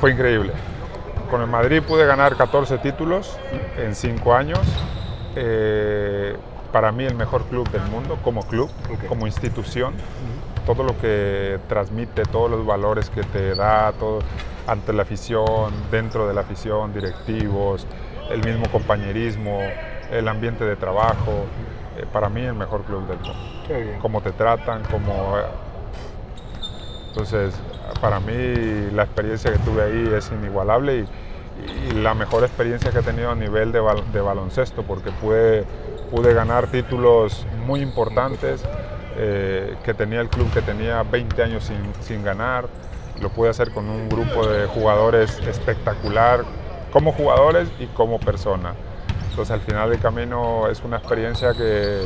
Fue 0.00 0.12
increíble. 0.12 0.52
Con 1.30 1.42
el 1.42 1.46
Madrid 1.46 1.82
pude 1.82 2.06
ganar 2.06 2.36
14 2.36 2.78
títulos 2.78 3.38
en 3.76 3.94
5 3.94 4.34
años. 4.34 4.60
Eh, 5.36 6.36
para 6.72 6.90
mí 6.90 7.04
el 7.04 7.14
mejor 7.14 7.44
club 7.44 7.68
del 7.70 7.82
mundo 7.82 8.18
como 8.22 8.42
club, 8.42 8.70
como 9.08 9.26
institución. 9.26 9.94
Todo 10.64 10.84
lo 10.84 10.98
que 10.98 11.58
transmite, 11.68 12.22
todos 12.24 12.50
los 12.50 12.64
valores 12.64 13.10
que 13.10 13.22
te 13.22 13.54
da 13.54 13.92
todo, 13.92 14.20
ante 14.66 14.92
la 14.92 15.02
afición, 15.02 15.72
dentro 15.90 16.26
de 16.26 16.34
la 16.34 16.42
afición, 16.42 16.92
directivos, 16.92 17.86
el 18.30 18.44
mismo 18.44 18.70
compañerismo, 18.70 19.60
el 20.10 20.28
ambiente 20.28 20.64
de 20.64 20.76
trabajo. 20.76 21.44
Eh, 21.98 22.06
para 22.12 22.28
mí 22.28 22.42
el 22.42 22.54
mejor 22.54 22.84
club 22.84 23.06
del 23.06 23.18
mundo. 23.18 23.34
Qué 23.66 23.98
Cómo 24.00 24.22
te 24.22 24.32
tratan, 24.32 24.82
cómo... 24.90 25.36
Entonces, 27.08 27.54
para 28.00 28.20
mí 28.20 28.90
la 28.92 29.04
experiencia 29.04 29.52
que 29.52 29.58
tuve 29.58 29.82
ahí 29.82 30.12
es 30.14 30.30
inigualable 30.30 31.04
y, 31.04 31.06
la 31.92 32.14
mejor 32.14 32.44
experiencia 32.44 32.92
que 32.92 33.00
he 33.00 33.02
tenido 33.02 33.32
a 33.32 33.34
nivel 33.34 33.72
de, 33.72 33.80
de 34.12 34.20
baloncesto, 34.20 34.84
porque 34.84 35.10
pude 35.10 35.66
pude 36.10 36.34
ganar 36.34 36.68
títulos 36.68 37.46
muy 37.66 37.80
importantes 37.80 38.62
eh, 39.16 39.76
que 39.84 39.94
tenía 39.94 40.20
el 40.20 40.28
club 40.28 40.50
que 40.52 40.62
tenía 40.62 41.02
20 41.02 41.42
años 41.42 41.64
sin, 41.64 41.92
sin, 42.00 42.24
ganar. 42.24 42.66
Lo 43.20 43.30
pude 43.30 43.50
hacer 43.50 43.72
con 43.72 43.88
un 43.88 44.08
grupo 44.08 44.46
de 44.46 44.66
jugadores 44.66 45.38
espectacular, 45.40 46.44
como 46.92 47.12
jugadores 47.12 47.68
y 47.78 47.86
como 47.86 48.20
persona. 48.20 48.74
Entonces 49.30 49.50
al 49.50 49.60
final 49.60 49.90
del 49.90 50.00
camino 50.00 50.68
es 50.68 50.82
una 50.82 50.98
experiencia 50.98 51.52
que 51.52 52.02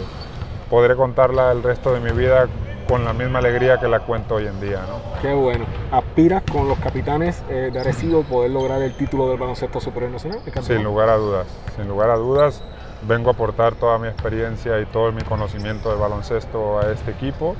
podré 0.70 0.96
contarla 0.96 1.52
el 1.52 1.62
resto 1.62 1.92
de 1.92 2.00
mi 2.00 2.10
vida 2.12 2.48
con 2.92 3.06
la 3.06 3.14
misma 3.14 3.38
alegría 3.38 3.78
que 3.80 3.88
la 3.88 4.00
cuento 4.00 4.34
hoy 4.34 4.46
en 4.46 4.60
día. 4.60 4.82
¿no? 4.86 5.00
Qué 5.22 5.32
bueno. 5.32 5.64
¿Aspiras 5.90 6.42
con 6.42 6.68
los 6.68 6.78
capitanes 6.78 7.42
eh, 7.48 7.70
de 7.72 7.80
Arecibo 7.80 8.22
poder 8.22 8.50
lograr 8.50 8.82
el 8.82 8.94
título 8.94 9.30
del 9.30 9.38
baloncesto 9.38 9.80
superior 9.80 10.12
nacional? 10.12 10.40
Sin 10.60 10.84
lugar 10.84 11.08
a 11.08 11.16
dudas, 11.16 11.46
sin 11.74 11.88
lugar 11.88 12.10
a 12.10 12.16
dudas 12.16 12.62
vengo 13.08 13.30
a 13.30 13.32
aportar 13.32 13.76
toda 13.76 13.96
mi 13.96 14.08
experiencia 14.08 14.78
y 14.78 14.84
todo 14.84 15.10
mi 15.10 15.22
conocimiento 15.22 15.90
de 15.90 15.96
baloncesto 15.96 16.80
a 16.80 16.92
este 16.92 17.12
equipo 17.12 17.56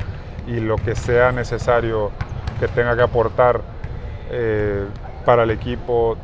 y 0.46 0.60
lo 0.60 0.76
que 0.76 0.94
sea 0.94 1.32
necesario 1.32 2.10
que 2.60 2.68
tenga 2.68 2.94
que 2.94 3.02
aportar 3.02 3.62
eh, 4.30 4.84
para 5.24 5.44
el 5.44 5.50
equipo 5.50 6.18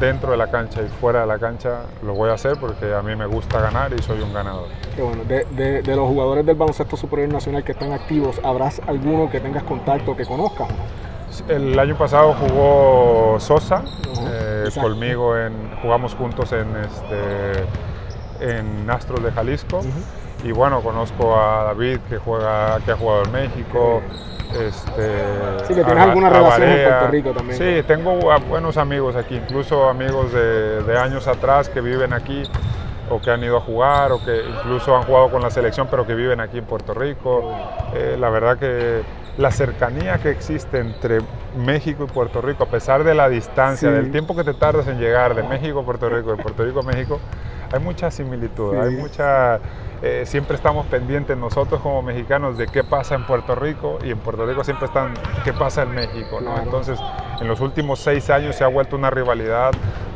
dentro 0.00 0.32
de 0.32 0.36
la 0.36 0.50
cancha 0.50 0.82
y 0.82 0.88
fuera 0.88 1.20
de 1.20 1.26
la 1.26 1.38
cancha 1.38 1.82
lo 2.02 2.14
voy 2.14 2.30
a 2.30 2.34
hacer 2.34 2.56
porque 2.58 2.94
a 2.94 3.02
mí 3.02 3.14
me 3.16 3.26
gusta 3.26 3.60
ganar 3.60 3.92
y 3.92 4.02
soy 4.02 4.20
un 4.20 4.32
ganador. 4.32 4.68
Qué 4.94 5.02
bueno. 5.02 5.24
De, 5.24 5.82
los 5.86 6.08
jugadores 6.08 6.44
del 6.44 6.56
baloncesto 6.56 6.96
superior 6.96 7.32
nacional 7.32 7.64
que 7.64 7.72
están 7.72 7.92
activos, 7.92 8.40
¿habrás 8.44 8.80
alguno 8.86 9.30
que 9.30 9.40
tengas 9.40 9.62
contacto, 9.62 10.16
que 10.16 10.24
conozcas? 10.24 10.68
El 11.48 11.78
año 11.78 11.96
pasado 11.96 12.34
jugó 12.34 13.36
Sosa 13.40 13.84
eh, 14.30 14.68
conmigo, 14.80 15.36
en, 15.36 15.52
jugamos 15.82 16.14
juntos 16.14 16.52
en 16.52 16.76
este, 16.76 17.64
en 18.40 18.88
Astros 18.88 19.22
de 19.22 19.32
Jalisco. 19.32 19.80
Y 20.44 20.52
bueno, 20.52 20.82
conozco 20.82 21.36
a 21.36 21.64
David 21.64 21.98
que 22.08 22.18
juega, 22.18 22.78
que 22.84 22.92
ha 22.92 22.96
jugado 22.96 23.24
en 23.24 23.32
México. 23.32 24.02
Este, 24.54 25.66
sí, 25.66 25.74
que 25.74 25.84
tienes 25.84 26.04
alguna 26.04 26.30
relación 26.30 26.68
en 26.68 26.88
Puerto 26.88 27.08
Rico 27.08 27.30
también. 27.32 27.58
Sí, 27.58 27.82
tengo 27.86 28.18
buenos 28.48 28.76
amigos 28.76 29.16
aquí, 29.16 29.36
incluso 29.36 29.88
amigos 29.88 30.32
de, 30.32 30.96
años 30.98 31.26
atrás 31.26 31.68
que 31.68 31.80
viven 31.80 32.12
aquí 32.12 32.44
o 33.10 33.20
que 33.20 33.30
han 33.30 33.42
ido 33.42 33.56
a 33.58 33.60
jugar 33.60 34.12
o 34.12 34.24
que 34.24 34.42
incluso 34.48 34.96
han 34.96 35.02
jugado 35.02 35.30
con 35.30 35.42
la 35.42 35.50
selección 35.50 35.88
pero 35.90 36.06
que 36.06 36.14
viven 36.14 36.40
aquí 36.40 36.58
en 36.58 36.64
Puerto 36.64 36.94
Rico. 36.94 37.52
Eh, 37.94 38.16
la 38.18 38.30
verdad 38.30 38.58
que 38.58 39.02
la 39.36 39.50
cercanía 39.50 40.18
que 40.18 40.30
existe 40.30 40.78
entre 40.78 41.18
México 41.56 42.04
y 42.04 42.12
Puerto 42.12 42.40
Rico, 42.40 42.64
a 42.64 42.68
pesar 42.68 43.04
de 43.04 43.14
la 43.14 43.28
distancia, 43.28 43.90
del 43.90 44.10
tiempo 44.10 44.36
que 44.36 44.44
te 44.44 44.54
tardas 44.54 44.86
en 44.86 44.98
llegar 44.98 45.34
de 45.34 45.42
México 45.42 45.80
a 45.80 45.84
Puerto 45.84 46.08
Rico, 46.08 46.30
de 46.30 46.42
Puerto 46.42 46.64
Rico 46.64 46.80
a 46.80 46.82
México, 46.82 47.20
hay 47.72 47.80
mucha 47.80 48.10
similitud, 48.10 48.76
hay 48.78 48.90
mucha... 48.96 49.58
Eh, 50.02 50.24
siempre 50.26 50.56
estamos 50.56 50.86
pendientes 50.86 51.36
nosotros 51.36 51.80
como 51.80 52.02
mexicanos 52.02 52.58
de 52.58 52.66
qué 52.66 52.84
pasa 52.84 53.14
en 53.14 53.24
Puerto 53.26 53.54
Rico 53.54 53.98
y 54.04 54.10
en 54.10 54.18
Puerto 54.18 54.44
Rico 54.44 54.62
siempre 54.62 54.86
están 54.86 55.14
qué 55.44 55.52
pasa 55.52 55.82
en 55.82 55.92
México, 55.92 56.40
¿no? 56.42 56.58
Entonces, 56.60 56.98
en 57.40 57.48
los 57.48 57.60
últimos 57.60 58.00
seis 58.00 58.28
años 58.30 58.56
se 58.56 58.64
ha 58.64 58.68
vuelto 58.68 58.96
una 58.96 59.10
rivalidad 59.10 59.72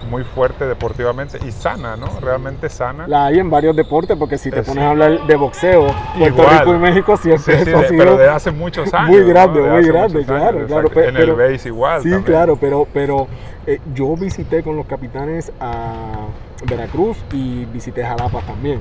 muy 0.09 0.25
fuerte 0.25 0.67
deportivamente 0.67 1.39
y 1.47 1.53
sana, 1.53 1.97
¿no? 1.97 2.09
Realmente 2.21 2.69
sana. 2.69 3.07
La 3.07 3.27
hay 3.27 3.39
en 3.39 3.51
varios 3.51 3.77
deportes, 3.77 4.17
porque 4.17 4.39
si 4.39 4.51
te 4.51 4.63
pones 4.63 4.85
a 4.85 4.91
hablar 4.91 5.27
de 5.27 5.37
boxeo, 5.37 5.87
Puerto 6.19 6.47
Rico 6.49 6.75
y 6.75 6.79
México 6.79 7.17
siempre 7.17 7.65
sí, 7.65 7.71
sí, 7.89 7.95
Pero 7.97 8.17
de 8.17 8.29
hace 8.29 8.51
muchos 8.51 8.93
años. 8.93 9.11
Muy 9.11 9.25
grande, 9.25 9.61
muy 9.61 9.87
grande, 9.87 10.25
claro, 10.25 10.67
claro. 10.67 10.91
en 10.95 11.17
el 11.17 11.33
base 11.33 11.69
igual. 11.69 12.03
Sí, 12.03 12.11
claro, 12.25 12.57
pero, 12.57 12.87
pero 12.93 13.27
eh, 13.67 13.81
yo 13.95 14.17
visité 14.17 14.63
con 14.63 14.77
los 14.77 14.87
capitanes 14.87 15.53
a 15.61 16.27
Veracruz 16.67 17.19
y 17.33 17.67
visité 17.67 18.05
Jalapa 18.05 18.41
también. 18.41 18.81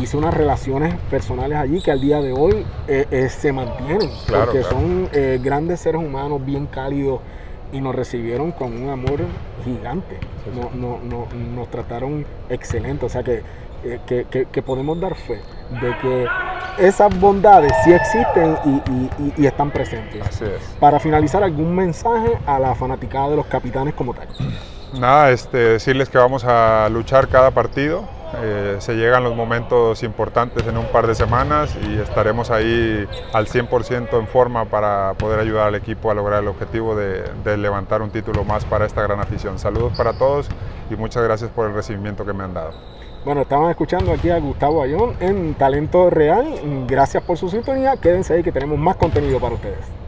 Hice 0.00 0.16
unas 0.16 0.34
relaciones 0.34 0.94
personales 1.10 1.58
allí 1.58 1.80
que 1.80 1.90
al 1.90 2.00
día 2.00 2.20
de 2.20 2.32
hoy 2.32 2.64
eh, 2.86 3.06
eh, 3.10 3.28
se 3.28 3.52
mantienen, 3.52 4.10
porque 4.28 4.62
son 4.62 5.08
eh, 5.12 5.40
grandes 5.42 5.80
seres 5.80 6.00
humanos, 6.00 6.44
bien 6.44 6.66
cálidos, 6.66 7.20
y 7.72 7.80
nos 7.80 7.94
recibieron 7.94 8.52
con 8.52 8.82
un 8.82 8.90
amor 8.90 9.20
gigante. 9.64 10.18
No, 10.54 10.98
no, 11.00 11.26
nos 11.54 11.70
trataron 11.70 12.26
excelente, 12.48 13.06
o 13.06 13.08
sea 13.08 13.22
que, 13.22 13.42
que, 14.02 14.62
podemos 14.62 15.00
dar 15.00 15.14
fe 15.14 15.40
de 15.80 15.96
que 16.02 16.26
esas 16.78 17.18
bondades 17.18 17.72
sí 17.84 17.92
existen 17.92 18.56
y, 18.64 19.42
y 19.42 19.46
están 19.46 19.70
presentes. 19.70 20.26
Así 20.26 20.44
es. 20.44 20.76
Para 20.78 20.98
finalizar, 20.98 21.42
algún 21.42 21.74
mensaje 21.74 22.38
a 22.46 22.58
la 22.58 22.74
fanaticada 22.74 23.30
de 23.30 23.36
los 23.36 23.46
capitanes 23.46 23.94
como 23.94 24.14
tal 24.14 24.28
nada, 24.98 25.30
este, 25.30 25.58
decirles 25.58 26.08
que 26.08 26.18
vamos 26.18 26.44
a 26.44 26.88
luchar 26.90 27.28
cada 27.28 27.50
partido. 27.50 28.04
Eh, 28.38 28.76
se 28.78 28.94
llegan 28.94 29.24
los 29.24 29.34
momentos 29.34 30.02
importantes 30.02 30.66
en 30.66 30.76
un 30.76 30.86
par 30.86 31.06
de 31.06 31.14
semanas 31.14 31.76
y 31.82 31.98
estaremos 31.98 32.50
ahí 32.50 33.06
al 33.32 33.46
100% 33.46 34.18
en 34.18 34.26
forma 34.28 34.66
para 34.66 35.14
poder 35.14 35.40
ayudar 35.40 35.68
al 35.68 35.74
equipo 35.74 36.10
a 36.10 36.14
lograr 36.14 36.42
el 36.42 36.48
objetivo 36.48 36.94
de, 36.94 37.24
levantar 37.56 38.02
un 38.02 38.10
título 38.10 38.44
más 38.44 38.64
para 38.64 38.86
esta 38.86 39.02
gran 39.02 39.20
afición. 39.20 39.58
Saludos 39.58 39.92
para 39.96 40.12
todos 40.12 40.48
y 40.90 40.96
muchas 40.96 41.24
gracias 41.24 41.50
por 41.50 41.66
el 41.66 41.74
recibimiento 41.74 42.24
que 42.24 42.32
me 42.32 42.44
han 42.44 42.54
dado. 42.54 42.72
Bueno, 43.24 43.42
estaban 43.42 43.68
escuchando 43.70 44.12
aquí 44.12 44.30
a 44.30 44.38
Gustavo 44.38 44.82
Ayón 44.82 45.16
en 45.20 45.54
Talento 45.54 46.08
Real. 46.08 46.86
Gracias 46.86 47.22
por 47.22 47.36
su 47.36 47.50
sintonía. 47.50 47.96
Quédense 47.96 48.34
ahí 48.34 48.42
que 48.42 48.52
tenemos 48.52 48.78
más 48.78 48.96
contenido 48.96 49.38
para 49.38 49.56
ustedes. 49.56 49.99